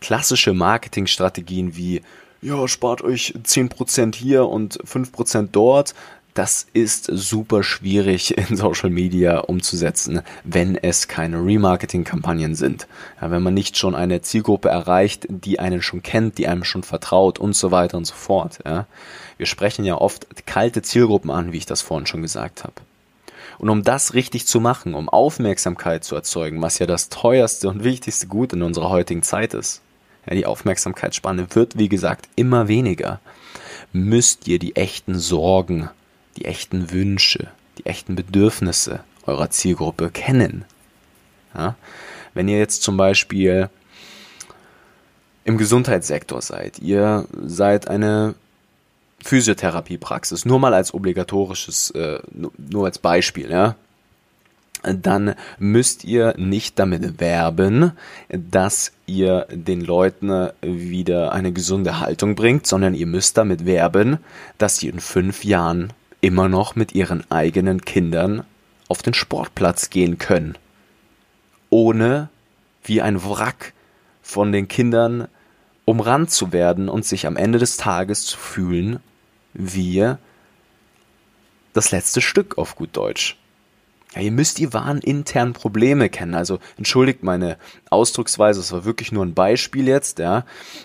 Klassische 0.00 0.52
Marketingstrategien 0.52 1.74
wie, 1.74 2.02
ja, 2.42 2.68
spart 2.68 3.02
euch 3.02 3.34
10% 3.42 4.14
hier 4.14 4.46
und 4.46 4.78
5% 4.84 5.48
dort, 5.52 5.94
das 6.36 6.66
ist 6.74 7.06
super 7.06 7.62
schwierig 7.62 8.36
in 8.50 8.56
Social 8.56 8.90
Media 8.90 9.38
umzusetzen, 9.38 10.20
wenn 10.44 10.76
es 10.76 11.08
keine 11.08 11.42
Remarketing-Kampagnen 11.42 12.54
sind. 12.54 12.86
Ja, 13.20 13.30
wenn 13.30 13.42
man 13.42 13.54
nicht 13.54 13.78
schon 13.78 13.94
eine 13.94 14.20
Zielgruppe 14.20 14.68
erreicht, 14.68 15.26
die 15.30 15.58
einen 15.58 15.80
schon 15.80 16.02
kennt, 16.02 16.36
die 16.38 16.46
einem 16.46 16.64
schon 16.64 16.82
vertraut 16.82 17.38
und 17.38 17.56
so 17.56 17.70
weiter 17.70 17.96
und 17.96 18.04
so 18.04 18.14
fort. 18.14 18.58
Ja. 18.66 18.86
Wir 19.38 19.46
sprechen 19.46 19.84
ja 19.84 19.96
oft 19.96 20.46
kalte 20.46 20.82
Zielgruppen 20.82 21.30
an, 21.30 21.52
wie 21.52 21.58
ich 21.58 21.66
das 21.66 21.82
vorhin 21.82 22.06
schon 22.06 22.22
gesagt 22.22 22.64
habe. 22.64 22.74
Und 23.58 23.70
um 23.70 23.82
das 23.82 24.14
richtig 24.14 24.46
zu 24.46 24.60
machen, 24.60 24.94
um 24.94 25.08
Aufmerksamkeit 25.08 26.04
zu 26.04 26.14
erzeugen, 26.14 26.60
was 26.60 26.78
ja 26.78 26.86
das 26.86 27.08
teuerste 27.08 27.68
und 27.68 27.84
wichtigste 27.84 28.26
Gut 28.26 28.52
in 28.52 28.62
unserer 28.62 28.90
heutigen 28.90 29.22
Zeit 29.22 29.54
ist, 29.54 29.80
ja, 30.26 30.34
die 30.34 30.46
Aufmerksamkeitsspanne 30.46 31.46
wird, 31.54 31.78
wie 31.78 31.88
gesagt, 31.88 32.28
immer 32.36 32.68
weniger, 32.68 33.20
müsst 33.92 34.48
ihr 34.48 34.58
die 34.58 34.76
echten 34.76 35.18
Sorgen 35.18 35.88
die 36.36 36.44
echten 36.44 36.90
Wünsche, 36.90 37.48
die 37.78 37.86
echten 37.86 38.14
Bedürfnisse 38.14 39.00
eurer 39.26 39.50
Zielgruppe 39.50 40.10
kennen. 40.10 40.64
Ja? 41.54 41.76
Wenn 42.34 42.48
ihr 42.48 42.58
jetzt 42.58 42.82
zum 42.82 42.96
Beispiel 42.96 43.70
im 45.44 45.58
Gesundheitssektor 45.58 46.42
seid, 46.42 46.78
ihr 46.78 47.26
seid 47.44 47.88
eine 47.88 48.34
Physiotherapiepraxis, 49.26 50.44
nur 50.44 50.60
mal 50.60 50.72
als 50.72 50.94
obligatorisches, 50.94 51.90
äh, 51.90 52.20
nur 52.32 52.84
als 52.84 52.98
Beispiel, 52.98 53.50
ja, 53.50 53.74
dann 54.82 55.34
müsst 55.58 56.04
ihr 56.04 56.34
nicht 56.36 56.78
damit 56.78 57.18
werben, 57.18 57.92
dass 58.28 58.92
ihr 59.06 59.46
den 59.50 59.80
Leuten 59.80 60.50
wieder 60.62 61.32
eine 61.32 61.52
gesunde 61.52 61.98
Haltung 61.98 62.36
bringt, 62.36 62.68
sondern 62.68 62.94
ihr 62.94 63.06
müsst 63.06 63.36
damit 63.36 63.66
werben, 63.66 64.18
dass 64.58 64.76
sie 64.76 64.88
in 64.88 65.00
fünf 65.00 65.44
Jahren 65.44 65.92
immer 66.20 66.48
noch 66.48 66.76
mit 66.76 66.94
ihren 66.94 67.28
eigenen 67.28 67.80
Kindern 67.80 68.44
auf 68.88 69.02
den 69.02 69.14
Sportplatz 69.14 69.90
gehen 69.90 70.18
können, 70.18 70.56
ohne 71.68 72.28
wie 72.84 73.02
ein 73.02 73.24
Wrack 73.24 73.72
von 74.22 74.52
den 74.52 74.68
Kindern 74.68 75.26
umrannt 75.84 76.30
zu 76.30 76.52
werden 76.52 76.88
und 76.88 77.04
sich 77.04 77.26
am 77.26 77.36
Ende 77.36 77.58
des 77.58 77.76
Tages 77.76 78.24
zu 78.26 78.38
fühlen 78.38 79.00
wie 79.56 80.14
das 81.72 81.90
letzte 81.90 82.20
Stück 82.20 82.58
auf 82.58 82.76
gut 82.76 82.96
Deutsch. 82.96 83.36
Ja, 84.14 84.22
ihr 84.22 84.32
müsst 84.32 84.58
die 84.58 84.72
wahren 84.72 84.98
internen 84.98 85.52
Probleme 85.52 86.08
kennen. 86.08 86.34
Also 86.34 86.58
entschuldigt 86.78 87.22
meine 87.22 87.58
Ausdrucksweise, 87.90 88.60
es 88.60 88.72
war 88.72 88.84
wirklich 88.84 89.12
nur 89.12 89.24
ein 89.24 89.34
Beispiel 89.34 89.88
jetzt, 89.88 90.18
ja. 90.18 90.44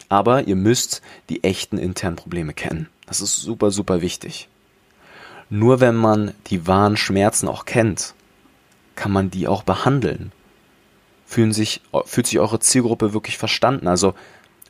Aber 0.09 0.47
ihr 0.47 0.55
müsst 0.55 1.01
die 1.29 1.43
echten 1.43 1.77
internen 1.77 2.17
Probleme 2.17 2.53
kennen. 2.53 2.89
Das 3.05 3.21
ist 3.21 3.37
super, 3.37 3.71
super 3.71 4.01
wichtig. 4.01 4.49
Nur 5.49 5.79
wenn 5.79 5.95
man 5.95 6.33
die 6.47 6.67
wahren 6.67 6.97
Schmerzen 6.97 7.47
auch 7.47 7.65
kennt, 7.65 8.13
kann 8.95 9.11
man 9.11 9.31
die 9.31 9.47
auch 9.47 9.63
behandeln. 9.63 10.31
Fühlen 11.25 11.53
sich, 11.53 11.81
fühlt 12.05 12.27
sich 12.27 12.39
eure 12.39 12.59
Zielgruppe 12.59 13.13
wirklich 13.13 13.37
verstanden? 13.37 13.87
Also 13.87 14.13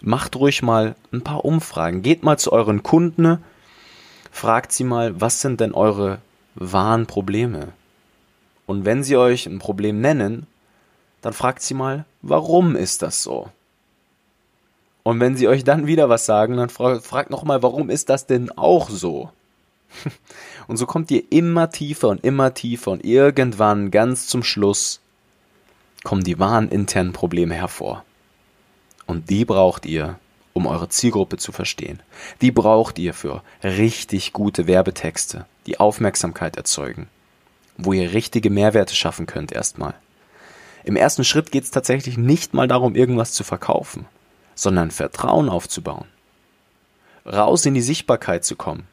macht 0.01 0.35
ruhig 0.35 0.61
mal 0.61 0.95
ein 1.11 1.23
paar 1.23 1.45
Umfragen. 1.45 2.03
Geht 2.03 2.23
mal 2.23 2.37
zu 2.37 2.51
euren 2.51 2.83
Kunden, 2.83 3.43
fragt 4.31 4.71
sie 4.71 4.83
mal, 4.83 5.19
was 5.19 5.41
sind 5.41 5.59
denn 5.59 5.73
eure 5.73 6.19
wahren 6.55 7.05
Probleme? 7.05 7.69
Und 8.65 8.85
wenn 8.85 9.03
sie 9.03 9.17
euch 9.17 9.45
ein 9.45 9.59
Problem 9.59 10.01
nennen, 10.01 10.47
dann 11.21 11.33
fragt 11.33 11.61
sie 11.61 11.73
mal, 11.73 12.05
warum 12.21 12.75
ist 12.75 13.01
das 13.01 13.21
so? 13.21 13.49
Und 15.03 15.19
wenn 15.19 15.35
sie 15.35 15.47
euch 15.47 15.63
dann 15.63 15.87
wieder 15.87 16.09
was 16.09 16.25
sagen, 16.25 16.57
dann 16.57 16.69
fragt 16.69 17.05
frag 17.05 17.29
nochmal, 17.29 17.63
warum 17.63 17.89
ist 17.89 18.09
das 18.09 18.27
denn 18.27 18.51
auch 18.51 18.89
so? 18.89 19.31
Und 20.67 20.77
so 20.77 20.85
kommt 20.85 21.11
ihr 21.11 21.23
immer 21.31 21.69
tiefer 21.69 22.07
und 22.07 22.23
immer 22.23 22.53
tiefer 22.53 22.91
und 22.91 23.03
irgendwann 23.03 23.91
ganz 23.91 24.27
zum 24.27 24.41
Schluss 24.41 25.01
kommen 26.05 26.23
die 26.23 26.39
wahren 26.39 26.69
internen 26.69 27.11
Probleme 27.11 27.55
hervor. 27.55 28.05
Und 29.05 29.29
die 29.29 29.43
braucht 29.43 29.85
ihr, 29.85 30.17
um 30.53 30.67
eure 30.67 30.89
Zielgruppe 30.89 31.37
zu 31.37 31.51
verstehen. 31.51 32.01
Die 32.41 32.51
braucht 32.51 32.99
ihr 32.99 33.13
für 33.13 33.43
richtig 33.63 34.33
gute 34.33 34.67
Werbetexte, 34.67 35.45
die 35.65 35.79
Aufmerksamkeit 35.79 36.57
erzeugen, 36.57 37.07
wo 37.77 37.93
ihr 37.93 38.13
richtige 38.13 38.49
Mehrwerte 38.49 38.95
schaffen 38.95 39.25
könnt 39.25 39.51
erstmal. 39.51 39.93
Im 40.83 40.95
ersten 40.95 41.23
Schritt 41.23 41.51
geht 41.51 41.63
es 41.63 41.71
tatsächlich 41.71 42.17
nicht 42.17 42.53
mal 42.53 42.67
darum, 42.67 42.95
irgendwas 42.95 43.33
zu 43.33 43.43
verkaufen, 43.43 44.05
sondern 44.55 44.91
Vertrauen 44.91 45.49
aufzubauen. 45.49 46.05
Raus 47.25 47.65
in 47.65 47.75
die 47.75 47.81
Sichtbarkeit 47.81 48.43
zu 48.43 48.55
kommen. 48.55 48.87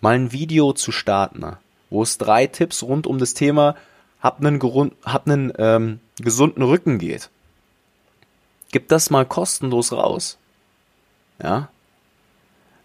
Mal 0.00 0.16
ein 0.16 0.32
Video 0.32 0.72
zu 0.72 0.92
starten, 0.92 1.44
wo 1.90 2.02
es 2.02 2.18
drei 2.18 2.46
Tipps 2.46 2.82
rund 2.82 3.06
um 3.06 3.18
das 3.18 3.34
Thema 3.34 3.76
hab 4.20 4.40
einen, 4.40 4.60
hab 5.04 5.26
einen 5.26 5.52
ähm, 5.58 6.00
gesunden 6.18 6.62
Rücken 6.62 6.98
geht. 6.98 7.30
Gib 8.72 8.88
das 8.88 9.10
mal 9.10 9.24
kostenlos 9.24 9.92
raus. 9.92 10.38
Ja? 11.42 11.68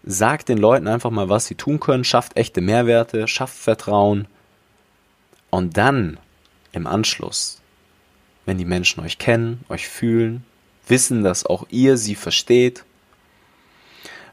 Sagt 0.04 0.48
den 0.48 0.58
Leuten 0.58 0.88
einfach 0.88 1.10
mal, 1.10 1.28
was 1.28 1.46
sie 1.46 1.54
tun 1.54 1.80
können, 1.80 2.04
schafft 2.04 2.36
echte 2.36 2.60
Mehrwerte, 2.60 3.26
schafft 3.26 3.56
Vertrauen. 3.56 4.26
Und 5.50 5.76
dann 5.76 6.18
im 6.72 6.86
Anschluss, 6.86 7.60
wenn 8.44 8.58
die 8.58 8.64
Menschen 8.64 9.02
euch 9.02 9.18
kennen, 9.18 9.64
euch 9.68 9.88
fühlen, 9.88 10.44
wissen, 10.86 11.22
dass 11.24 11.46
auch 11.46 11.66
ihr 11.70 11.96
sie 11.96 12.14
versteht, 12.14 12.84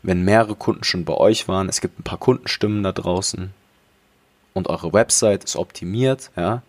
wenn 0.03 0.23
mehrere 0.23 0.55
Kunden 0.55 0.83
schon 0.83 1.05
bei 1.05 1.13
euch 1.13 1.47
waren, 1.47 1.69
es 1.69 1.79
gibt 1.79 1.99
ein 1.99 2.03
paar 2.03 2.17
Kundenstimmen 2.17 2.83
da 2.83 2.91
draußen 2.91 3.53
und 4.53 4.67
eure 4.67 4.93
Website 4.93 5.43
ist 5.43 5.55
optimiert, 5.55 6.31
ja, 6.35 6.63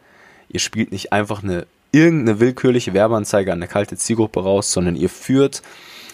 ihr 0.49 0.61
spielt 0.61 0.93
nicht 0.93 1.13
einfach 1.13 1.43
eine 1.43 1.67
irgendeine 1.93 2.41
willkürliche 2.41 2.95
Werbeanzeige 2.95 3.53
an 3.53 3.59
eine 3.59 3.69
kalte 3.69 3.97
Zielgruppe 3.97 4.43
raus, 4.43 4.73
sondern 4.73 4.97
ihr 4.97 5.09
führt 5.09 5.63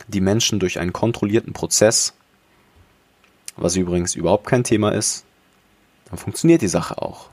die 0.08 0.20
Menschen 0.20 0.58
durch 0.58 0.78
einen 0.78 0.92
kontrollierten 0.92 1.52
Prozess, 1.52 2.14
was 3.56 3.76
übrigens 3.76 4.14
überhaupt 4.14 4.46
kein 4.46 4.64
Thema 4.64 4.92
ist, 4.92 5.24
dann 6.08 6.18
funktioniert 6.18 6.62
die 6.62 6.68
Sache 6.68 7.00
auch. 7.00 7.28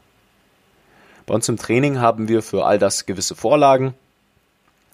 Bei 1.25 1.33
uns 1.33 1.49
im 1.49 1.57
Training 1.57 1.99
haben 1.99 2.27
wir 2.27 2.43
für 2.43 2.65
all 2.65 2.77
das 2.77 3.05
gewisse 3.05 3.35
Vorlagen. 3.35 3.95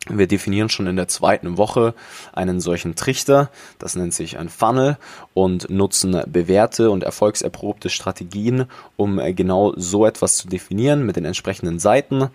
Wir 0.09 0.27
definieren 0.27 0.69
schon 0.69 0.87
in 0.87 0.95
der 0.95 1.07
zweiten 1.07 1.57
Woche 1.57 1.93
einen 2.33 2.59
solchen 2.59 2.95
Trichter, 2.95 3.51
das 3.77 3.95
nennt 3.95 4.15
sich 4.15 4.39
ein 4.39 4.49
Funnel 4.49 4.97
und 5.35 5.69
nutzen 5.69 6.23
bewährte 6.25 6.89
und 6.89 7.03
erfolgserprobte 7.03 7.89
Strategien, 7.89 8.65
um 8.97 9.21
genau 9.35 9.73
so 9.77 10.07
etwas 10.07 10.37
zu 10.37 10.47
definieren 10.47 11.05
mit 11.05 11.17
den 11.17 11.25
entsprechenden 11.25 11.77
Seiten 11.77 12.29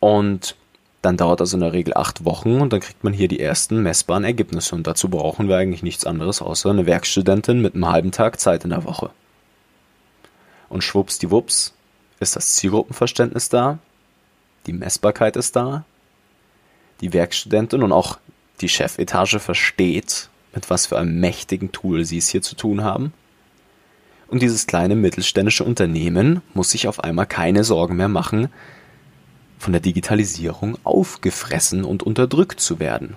und 0.00 0.56
dann 1.02 1.16
dauert 1.16 1.40
das 1.40 1.52
in 1.52 1.60
der 1.60 1.72
Regel 1.72 1.94
acht 1.94 2.24
Wochen 2.24 2.60
und 2.60 2.72
dann 2.72 2.80
kriegt 2.80 3.02
man 3.02 3.12
hier 3.12 3.26
die 3.26 3.40
ersten 3.40 3.82
messbaren 3.82 4.24
Ergebnisse. 4.24 4.76
Und 4.76 4.86
dazu 4.86 5.08
brauchen 5.08 5.48
wir 5.48 5.56
eigentlich 5.56 5.82
nichts 5.82 6.06
anderes 6.06 6.40
außer 6.40 6.70
eine 6.70 6.86
Werkstudentin 6.86 7.60
mit 7.60 7.74
einem 7.74 7.88
halben 7.88 8.12
Tag 8.12 8.38
Zeit 8.38 8.62
in 8.62 8.70
der 8.70 8.84
Woche. 8.84 9.10
Und 10.68 10.82
schwuppsdiwupps 10.84 11.74
ist 12.20 12.36
das 12.36 12.54
Zielgruppenverständnis 12.54 13.48
da, 13.48 13.78
die 14.66 14.72
Messbarkeit 14.72 15.36
ist 15.36 15.56
da, 15.56 15.84
die 17.00 17.12
Werkstudentin 17.12 17.82
und 17.82 17.90
auch 17.90 18.18
die 18.60 18.68
Chefetage 18.68 19.40
versteht, 19.40 20.28
mit 20.54 20.70
was 20.70 20.86
für 20.86 20.98
einem 20.98 21.18
mächtigen 21.18 21.72
Tool 21.72 22.04
sie 22.04 22.18
es 22.18 22.28
hier 22.28 22.42
zu 22.42 22.54
tun 22.54 22.84
haben. 22.84 23.12
Und 24.28 24.40
dieses 24.40 24.68
kleine 24.68 24.94
mittelständische 24.94 25.64
Unternehmen 25.64 26.42
muss 26.54 26.70
sich 26.70 26.86
auf 26.86 27.02
einmal 27.02 27.26
keine 27.26 27.64
Sorgen 27.64 27.96
mehr 27.96 28.08
machen, 28.08 28.48
von 29.62 29.72
der 29.72 29.80
Digitalisierung 29.80 30.76
aufgefressen 30.82 31.84
und 31.84 32.02
unterdrückt 32.02 32.58
zu 32.58 32.80
werden. 32.80 33.14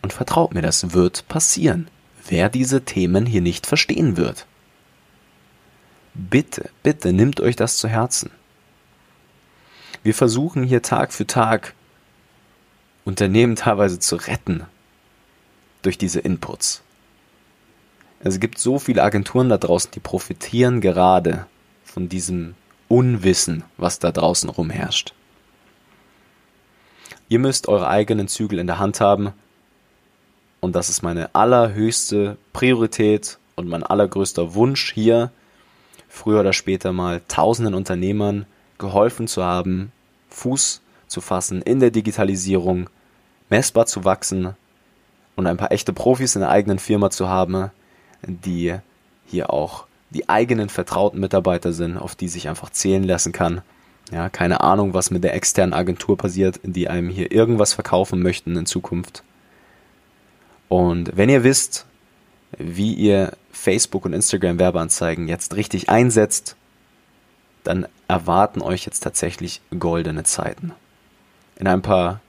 Und 0.00 0.14
vertraut 0.14 0.54
mir, 0.54 0.62
das 0.62 0.94
wird 0.94 1.28
passieren, 1.28 1.88
wer 2.26 2.48
diese 2.48 2.86
Themen 2.86 3.26
hier 3.26 3.42
nicht 3.42 3.66
verstehen 3.66 4.16
wird. 4.16 4.46
Bitte, 6.14 6.70
bitte 6.82 7.12
nimmt 7.12 7.40
euch 7.40 7.54
das 7.54 7.76
zu 7.76 7.86
Herzen. 7.86 8.30
Wir 10.02 10.14
versuchen 10.14 10.62
hier 10.62 10.80
Tag 10.80 11.12
für 11.12 11.26
Tag 11.26 11.74
Unternehmen 13.04 13.56
teilweise 13.56 13.98
zu 13.98 14.16
retten 14.16 14.64
durch 15.82 15.98
diese 15.98 16.20
Inputs. 16.20 16.82
Es 18.20 18.40
gibt 18.40 18.58
so 18.58 18.78
viele 18.78 19.02
Agenturen 19.02 19.50
da 19.50 19.58
draußen, 19.58 19.90
die 19.90 20.00
profitieren 20.00 20.80
gerade 20.80 21.46
von 21.84 22.08
diesem 22.08 22.54
Unwissen, 22.88 23.64
was 23.76 23.98
da 23.98 24.10
draußen 24.10 24.48
rumherrscht. 24.48 25.12
Ihr 27.28 27.40
müsst 27.40 27.68
eure 27.68 27.88
eigenen 27.88 28.28
Zügel 28.28 28.58
in 28.58 28.66
der 28.66 28.78
Hand 28.78 29.00
haben. 29.00 29.32
Und 30.60 30.76
das 30.76 30.88
ist 30.88 31.02
meine 31.02 31.34
allerhöchste 31.34 32.36
Priorität 32.52 33.38
und 33.56 33.68
mein 33.68 33.82
allergrößter 33.82 34.54
Wunsch 34.54 34.92
hier, 34.92 35.30
früher 36.08 36.40
oder 36.40 36.52
später 36.52 36.92
mal 36.92 37.20
tausenden 37.28 37.74
Unternehmern 37.74 38.46
geholfen 38.78 39.26
zu 39.26 39.42
haben, 39.42 39.92
Fuß 40.30 40.82
zu 41.08 41.20
fassen 41.20 41.62
in 41.62 41.80
der 41.80 41.90
Digitalisierung, 41.90 42.90
messbar 43.48 43.86
zu 43.86 44.04
wachsen 44.04 44.54
und 45.34 45.46
ein 45.46 45.56
paar 45.56 45.72
echte 45.72 45.92
Profis 45.92 46.36
in 46.36 46.40
der 46.40 46.50
eigenen 46.50 46.78
Firma 46.78 47.10
zu 47.10 47.28
haben, 47.28 47.70
die 48.22 48.76
hier 49.26 49.52
auch 49.52 49.86
die 50.10 50.28
eigenen 50.28 50.68
vertrauten 50.68 51.20
Mitarbeiter 51.20 51.72
sind, 51.72 51.96
auf 51.96 52.14
die 52.14 52.28
sich 52.28 52.48
einfach 52.48 52.70
zählen 52.70 53.04
lassen 53.04 53.32
kann 53.32 53.62
ja, 54.12 54.28
keine 54.28 54.60
Ahnung, 54.60 54.94
was 54.94 55.10
mit 55.10 55.24
der 55.24 55.34
externen 55.34 55.74
Agentur 55.74 56.16
passiert, 56.16 56.60
die 56.62 56.88
einem 56.88 57.08
hier 57.08 57.32
irgendwas 57.32 57.74
verkaufen 57.74 58.22
möchten 58.22 58.56
in 58.56 58.66
Zukunft. 58.66 59.22
Und 60.68 61.16
wenn 61.16 61.28
ihr 61.28 61.44
wisst, 61.44 61.86
wie 62.58 62.94
ihr 62.94 63.32
Facebook 63.52 64.04
und 64.04 64.12
Instagram 64.12 64.58
Werbeanzeigen 64.58 65.28
jetzt 65.28 65.56
richtig 65.56 65.88
einsetzt, 65.88 66.56
dann 67.64 67.86
erwarten 68.06 68.62
euch 68.62 68.84
jetzt 68.86 69.00
tatsächlich 69.00 69.60
goldene 69.76 70.22
Zeiten. 70.22 70.72
In 71.56 71.66
ein 71.66 71.82
paar 71.82 72.20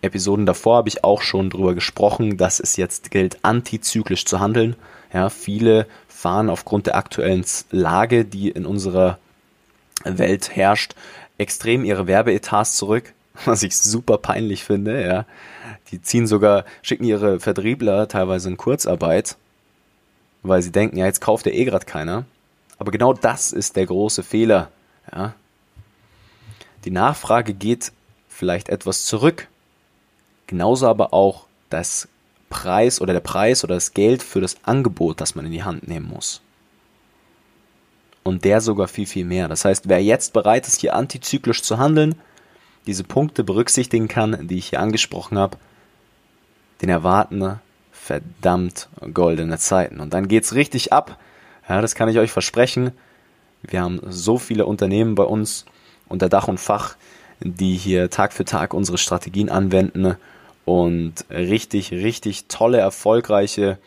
Episoden 0.00 0.46
davor 0.46 0.78
habe 0.78 0.88
ich 0.88 1.04
auch 1.04 1.20
schon 1.20 1.50
darüber 1.50 1.74
gesprochen, 1.74 2.36
dass 2.38 2.60
es 2.60 2.76
jetzt 2.76 3.10
gilt, 3.10 3.44
antizyklisch 3.44 4.24
zu 4.24 4.40
handeln. 4.40 4.76
Ja, 5.12 5.28
viele 5.28 5.86
fahren 6.08 6.48
aufgrund 6.48 6.86
der 6.86 6.96
aktuellen 6.96 7.44
Lage, 7.70 8.24
die 8.24 8.48
in 8.48 8.64
unserer 8.64 9.18
Welt 10.04 10.54
herrscht, 10.54 10.94
extrem 11.38 11.84
ihre 11.84 12.06
Werbeetats 12.06 12.76
zurück, 12.76 13.12
was 13.44 13.62
ich 13.62 13.76
super 13.76 14.18
peinlich 14.18 14.64
finde, 14.64 15.06
ja. 15.06 15.26
Die 15.90 16.02
ziehen 16.02 16.26
sogar, 16.26 16.64
schicken 16.82 17.04
ihre 17.04 17.38
Vertriebler 17.38 18.08
teilweise 18.08 18.48
in 18.48 18.56
Kurzarbeit, 18.56 19.36
weil 20.42 20.62
sie 20.62 20.72
denken, 20.72 20.96
ja, 20.96 21.06
jetzt 21.06 21.20
kauft 21.20 21.46
ja 21.46 21.52
eh 21.52 21.64
gerade 21.64 21.86
keiner. 21.86 22.24
Aber 22.78 22.90
genau 22.90 23.12
das 23.12 23.52
ist 23.52 23.76
der 23.76 23.86
große 23.86 24.22
Fehler, 24.22 24.70
ja. 25.12 25.34
Die 26.84 26.90
Nachfrage 26.90 27.52
geht 27.52 27.92
vielleicht 28.28 28.68
etwas 28.68 29.06
zurück. 29.06 29.48
Genauso 30.46 30.86
aber 30.86 31.12
auch 31.12 31.46
das 31.68 32.06
Preis 32.48 33.00
oder 33.00 33.12
der 33.12 33.20
Preis 33.20 33.64
oder 33.64 33.74
das 33.74 33.92
Geld 33.92 34.22
für 34.22 34.40
das 34.40 34.56
Angebot, 34.62 35.20
das 35.20 35.34
man 35.34 35.46
in 35.46 35.52
die 35.52 35.64
Hand 35.64 35.88
nehmen 35.88 36.08
muss 36.08 36.42
und 38.26 38.44
der 38.44 38.60
sogar 38.60 38.88
viel, 38.88 39.06
viel 39.06 39.24
mehr. 39.24 39.46
Das 39.46 39.64
heißt, 39.64 39.88
wer 39.88 40.02
jetzt 40.02 40.32
bereit 40.32 40.66
ist, 40.66 40.80
hier 40.80 40.94
antizyklisch 40.94 41.62
zu 41.62 41.78
handeln, 41.78 42.16
diese 42.86 43.04
Punkte 43.04 43.44
berücksichtigen 43.44 44.08
kann, 44.08 44.48
die 44.48 44.58
ich 44.58 44.70
hier 44.70 44.80
angesprochen 44.80 45.38
habe, 45.38 45.56
den 46.82 46.88
erwarten 46.88 47.60
verdammt 47.92 48.88
goldene 49.14 49.58
Zeiten. 49.58 50.00
Und 50.00 50.12
dann 50.12 50.28
geht's 50.28 50.54
richtig 50.54 50.92
ab. 50.92 51.18
Ja, 51.68 51.80
das 51.80 51.94
kann 51.94 52.08
ich 52.08 52.18
euch 52.18 52.32
versprechen. 52.32 52.90
Wir 53.62 53.80
haben 53.80 54.00
so 54.08 54.38
viele 54.38 54.66
Unternehmen 54.66 55.14
bei 55.14 55.24
uns 55.24 55.64
unter 56.08 56.28
Dach 56.28 56.48
und 56.48 56.58
Fach, 56.58 56.96
die 57.40 57.76
hier 57.76 58.10
Tag 58.10 58.32
für 58.32 58.44
Tag 58.44 58.74
unsere 58.74 58.98
Strategien 58.98 59.50
anwenden 59.50 60.16
und 60.64 61.14
richtig, 61.30 61.92
richtig 61.92 62.46
tolle, 62.48 62.78
erfolgreiche 62.78 63.78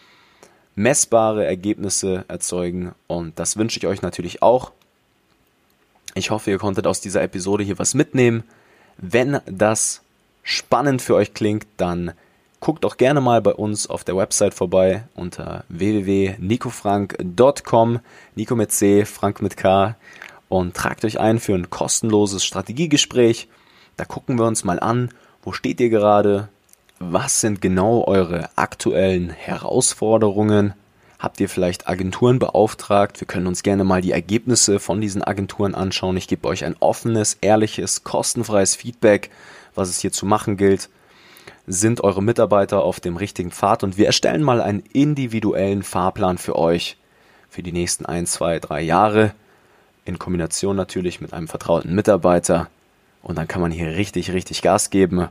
messbare 0.80 1.46
Ergebnisse 1.46 2.26
erzeugen 2.30 2.96
und 3.08 3.38
das 3.38 3.58
wünsche 3.58 3.80
ich 3.80 3.86
euch 3.86 4.02
natürlich 4.02 4.42
auch. 4.42 4.72
Ich 6.16 6.32
hoffe, 6.32 6.52
ihr 6.52 6.58
konntet 6.58 6.88
aus 6.88 7.02
dieser 7.02 7.22
Episode 7.22 7.66
hier 7.66 7.80
was 7.80 7.94
mitnehmen. 7.94 8.46
Wenn 8.98 9.42
das 9.46 10.04
spannend 10.42 11.02
für 11.02 11.16
euch 11.16 11.34
klingt, 11.34 11.68
dann 11.76 12.14
guckt 12.62 12.86
doch 12.86 12.96
gerne 12.96 13.20
mal 13.20 13.42
bei 13.42 13.54
uns 13.54 13.88
auf 13.88 14.06
der 14.06 14.16
Website 14.16 14.54
vorbei 14.54 15.04
unter 15.16 15.66
www.nicofrank.com, 15.68 18.00
Nico 18.36 18.56
mit 18.56 18.72
C, 18.72 19.04
Frank 19.04 19.42
mit 19.42 19.58
K 19.58 19.98
und 20.48 20.78
tragt 20.78 21.04
euch 21.04 21.20
ein 21.20 21.42
für 21.42 21.56
ein 21.56 21.70
kostenloses 21.70 22.46
Strategiegespräch. 22.46 23.50
Da 23.98 24.06
gucken 24.06 24.40
wir 24.40 24.46
uns 24.46 24.64
mal 24.64 24.80
an, 24.80 25.10
wo 25.44 25.52
steht 25.52 25.82
ihr 25.82 25.90
gerade, 25.90 26.48
was 27.00 27.42
sind 27.42 27.62
genau 27.62 28.04
eure 28.06 28.50
aktuellen 28.56 29.30
Herausforderungen, 29.30 30.74
Habt 31.20 31.42
ihr 31.42 31.50
vielleicht 31.50 31.90
Agenturen 31.90 32.40
beauftragt? 32.40 33.20
Wir 33.20 33.28
können 33.28 33.48
uns 33.48 33.62
gerne 33.62 33.84
mal 33.84 34.02
die 34.02 34.14
Ergebnisse 34.14 34.80
von 34.80 35.02
diesen 35.02 35.22
Agenturen 35.22 35.76
anschauen. 35.76 36.16
Ich 36.16 36.30
gebe 36.30 36.48
euch 36.48 36.64
ein 36.64 36.78
offenes, 36.80 37.38
ehrliches, 37.42 38.06
kostenfreies 38.06 38.78
Feedback, 38.78 39.30
was 39.76 39.90
es 39.90 40.00
hier 40.00 40.14
zu 40.14 40.26
machen 40.26 40.56
gilt. 40.56 40.90
Sind 41.68 42.02
eure 42.06 42.24
Mitarbeiter 42.24 42.84
auf 42.84 43.02
dem 43.02 43.18
richtigen 43.18 43.52
Pfad? 43.52 43.84
Und 43.84 43.98
wir 43.98 44.06
erstellen 44.06 44.42
mal 44.42 44.62
einen 44.62 44.82
individuellen 44.94 45.84
Fahrplan 45.84 46.38
für 46.38 46.56
euch 46.56 46.96
für 47.50 47.64
die 47.64 47.74
nächsten 47.74 48.06
ein, 48.06 48.26
zwei, 48.26 48.60
drei 48.60 48.80
Jahre. 48.80 49.34
In 50.06 50.20
Kombination 50.20 50.78
natürlich 50.78 51.20
mit 51.20 51.34
einem 51.34 51.50
vertrauten 51.50 51.94
Mitarbeiter. 51.94 52.70
Und 53.22 53.38
dann 53.38 53.48
kann 53.50 53.62
man 53.62 53.72
hier 53.72 53.98
richtig, 53.98 54.32
richtig 54.32 54.62
Gas 54.62 54.90
geben. 54.90 55.28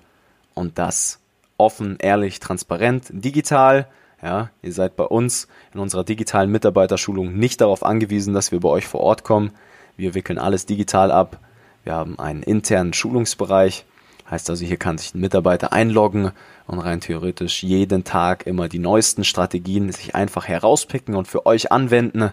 Und 0.52 0.78
das 0.78 1.18
offen, 1.58 1.96
ehrlich, 2.00 2.40
transparent, 2.40 3.06
digital. 3.10 3.86
Ja, 4.22 4.50
ihr 4.62 4.72
seid 4.72 4.96
bei 4.96 5.04
uns 5.04 5.46
in 5.74 5.80
unserer 5.80 6.02
digitalen 6.02 6.50
Mitarbeiterschulung 6.50 7.34
nicht 7.38 7.60
darauf 7.60 7.84
angewiesen, 7.84 8.34
dass 8.34 8.50
wir 8.50 8.60
bei 8.60 8.68
euch 8.68 8.86
vor 8.86 9.00
Ort 9.00 9.22
kommen. 9.22 9.52
Wir 9.96 10.14
wickeln 10.14 10.38
alles 10.38 10.66
digital 10.66 11.12
ab. 11.12 11.38
Wir 11.84 11.94
haben 11.94 12.18
einen 12.18 12.42
internen 12.42 12.92
Schulungsbereich. 12.94 13.84
Heißt 14.30 14.50
also, 14.50 14.64
hier 14.64 14.76
kann 14.76 14.98
sich 14.98 15.14
ein 15.14 15.20
Mitarbeiter 15.20 15.72
einloggen 15.72 16.32
und 16.66 16.80
rein 16.80 17.00
theoretisch 17.00 17.62
jeden 17.62 18.04
Tag 18.04 18.46
immer 18.46 18.68
die 18.68 18.78
neuesten 18.78 19.24
Strategien 19.24 19.90
sich 19.90 20.14
einfach 20.14 20.48
herauspicken 20.48 21.14
und 21.14 21.28
für 21.28 21.46
euch 21.46 21.72
anwenden. 21.72 22.32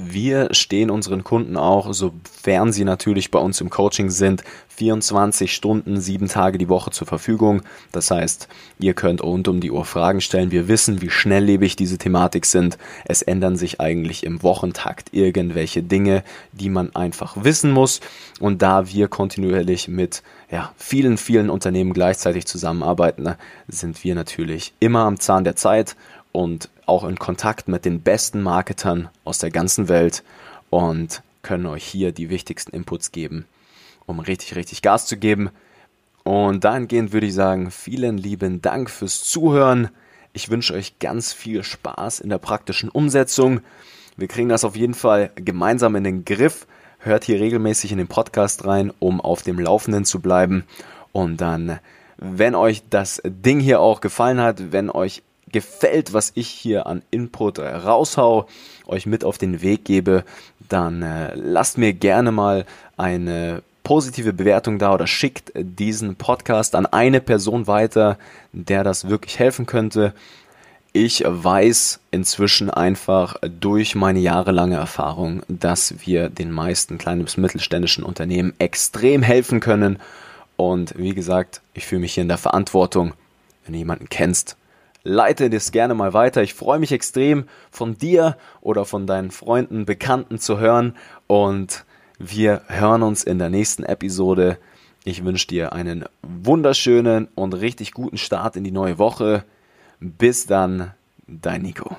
Wir 0.00 0.54
stehen 0.54 0.90
unseren 0.90 1.24
Kunden 1.24 1.56
auch, 1.56 1.92
sofern 1.92 2.72
sie 2.72 2.84
natürlich 2.84 3.32
bei 3.32 3.40
uns 3.40 3.60
im 3.60 3.68
Coaching 3.68 4.10
sind, 4.10 4.44
24 4.68 5.52
Stunden, 5.52 6.00
sieben 6.00 6.28
Tage 6.28 6.56
die 6.56 6.68
Woche 6.68 6.92
zur 6.92 7.08
Verfügung. 7.08 7.62
Das 7.90 8.12
heißt, 8.12 8.46
ihr 8.78 8.94
könnt 8.94 9.24
rund 9.24 9.48
um 9.48 9.60
die 9.60 9.72
Uhr 9.72 9.84
Fragen 9.84 10.20
stellen. 10.20 10.52
Wir 10.52 10.68
wissen, 10.68 11.02
wie 11.02 11.10
schnelllebig 11.10 11.74
diese 11.74 11.98
Thematik 11.98 12.46
sind. 12.46 12.78
Es 13.06 13.22
ändern 13.22 13.56
sich 13.56 13.80
eigentlich 13.80 14.22
im 14.22 14.44
Wochentakt 14.44 15.08
irgendwelche 15.10 15.82
Dinge, 15.82 16.22
die 16.52 16.70
man 16.70 16.94
einfach 16.94 17.42
wissen 17.42 17.72
muss. 17.72 18.00
Und 18.38 18.62
da 18.62 18.86
wir 18.86 19.08
kontinuierlich 19.08 19.88
mit 19.88 20.22
ja, 20.48 20.72
vielen, 20.76 21.18
vielen 21.18 21.50
Unternehmen 21.50 21.92
gleichzeitig 21.92 22.46
zusammenarbeiten, 22.46 23.34
sind 23.66 24.04
wir 24.04 24.14
natürlich 24.14 24.74
immer 24.78 25.00
am 25.00 25.18
Zahn 25.18 25.42
der 25.42 25.56
Zeit 25.56 25.96
und 26.30 26.68
auch 26.88 27.04
in 27.04 27.18
Kontakt 27.18 27.68
mit 27.68 27.84
den 27.84 28.00
besten 28.00 28.42
Marketern 28.42 29.08
aus 29.24 29.38
der 29.38 29.50
ganzen 29.50 29.88
Welt 29.88 30.22
und 30.70 31.22
können 31.42 31.66
euch 31.66 31.84
hier 31.84 32.12
die 32.12 32.30
wichtigsten 32.30 32.74
Inputs 32.74 33.12
geben, 33.12 33.46
um 34.06 34.20
richtig, 34.20 34.56
richtig 34.56 34.82
Gas 34.82 35.06
zu 35.06 35.16
geben. 35.16 35.50
Und 36.24 36.64
dahingehend 36.64 37.12
würde 37.12 37.26
ich 37.26 37.34
sagen, 37.34 37.70
vielen 37.70 38.18
lieben 38.18 38.60
Dank 38.60 38.90
fürs 38.90 39.24
Zuhören. 39.24 39.88
Ich 40.32 40.50
wünsche 40.50 40.74
euch 40.74 40.98
ganz 40.98 41.32
viel 41.32 41.62
Spaß 41.62 42.20
in 42.20 42.28
der 42.28 42.38
praktischen 42.38 42.90
Umsetzung. 42.90 43.60
Wir 44.16 44.28
kriegen 44.28 44.48
das 44.48 44.64
auf 44.64 44.76
jeden 44.76 44.94
Fall 44.94 45.30
gemeinsam 45.36 45.96
in 45.96 46.04
den 46.04 46.24
Griff. 46.24 46.66
Hört 46.98 47.24
hier 47.24 47.40
regelmäßig 47.40 47.92
in 47.92 47.98
den 47.98 48.08
Podcast 48.08 48.66
rein, 48.66 48.92
um 48.98 49.20
auf 49.20 49.42
dem 49.42 49.58
Laufenden 49.58 50.04
zu 50.04 50.20
bleiben. 50.20 50.64
Und 51.12 51.40
dann, 51.40 51.78
wenn 52.16 52.54
euch 52.54 52.82
das 52.90 53.22
Ding 53.24 53.60
hier 53.60 53.80
auch 53.80 54.00
gefallen 54.00 54.40
hat, 54.40 54.72
wenn 54.72 54.90
euch 54.90 55.22
gefällt, 55.50 56.12
was 56.12 56.32
ich 56.34 56.48
hier 56.48 56.86
an 56.86 57.02
Input 57.10 57.58
raushau, 57.58 58.48
euch 58.86 59.06
mit 59.06 59.24
auf 59.24 59.38
den 59.38 59.62
Weg 59.62 59.84
gebe, 59.84 60.24
dann 60.68 61.02
äh, 61.02 61.34
lasst 61.34 61.78
mir 61.78 61.92
gerne 61.92 62.32
mal 62.32 62.66
eine 62.96 63.62
positive 63.88 64.34
Bewertung 64.34 64.78
da 64.78 64.92
oder 64.92 65.06
schickt 65.06 65.50
diesen 65.54 66.16
Podcast 66.16 66.74
an 66.74 66.84
eine 66.84 67.22
Person 67.22 67.66
weiter, 67.66 68.18
der 68.52 68.84
das 68.84 69.08
wirklich 69.08 69.38
helfen 69.38 69.64
könnte. 69.64 70.12
Ich 70.92 71.24
weiß 71.26 71.98
inzwischen 72.10 72.68
einfach 72.68 73.36
durch 73.60 73.94
meine 73.94 74.18
jahrelange 74.18 74.76
Erfahrung, 74.76 75.42
dass 75.48 75.94
wir 76.04 76.28
den 76.28 76.52
meisten 76.52 76.98
kleinen 76.98 77.24
bis 77.24 77.38
mittelständischen 77.38 78.04
Unternehmen 78.04 78.52
extrem 78.58 79.22
helfen 79.22 79.60
können. 79.60 79.98
Und 80.56 80.92
wie 80.98 81.14
gesagt, 81.14 81.62
ich 81.72 81.86
fühle 81.86 82.02
mich 82.02 82.12
hier 82.12 82.22
in 82.22 82.28
der 82.28 82.36
Verantwortung. 82.36 83.14
Wenn 83.64 83.72
du 83.72 83.78
jemanden 83.78 84.10
kennst, 84.10 84.57
leite 85.08 85.50
das 85.50 85.72
gerne 85.72 85.94
mal 85.94 86.12
weiter. 86.12 86.42
Ich 86.42 86.54
freue 86.54 86.78
mich 86.78 86.92
extrem 86.92 87.44
von 87.70 87.96
dir 87.96 88.36
oder 88.60 88.84
von 88.84 89.06
deinen 89.06 89.30
Freunden, 89.30 89.86
Bekannten 89.86 90.38
zu 90.38 90.58
hören 90.58 90.94
und 91.26 91.84
wir 92.18 92.62
hören 92.68 93.02
uns 93.02 93.24
in 93.24 93.38
der 93.38 93.48
nächsten 93.48 93.84
Episode. 93.84 94.58
Ich 95.04 95.24
wünsche 95.24 95.46
dir 95.46 95.72
einen 95.72 96.04
wunderschönen 96.22 97.28
und 97.34 97.54
richtig 97.54 97.92
guten 97.92 98.18
Start 98.18 98.56
in 98.56 98.64
die 98.64 98.70
neue 98.70 98.98
Woche. 98.98 99.44
Bis 100.00 100.46
dann, 100.46 100.92
dein 101.26 101.62
Nico. 101.62 101.96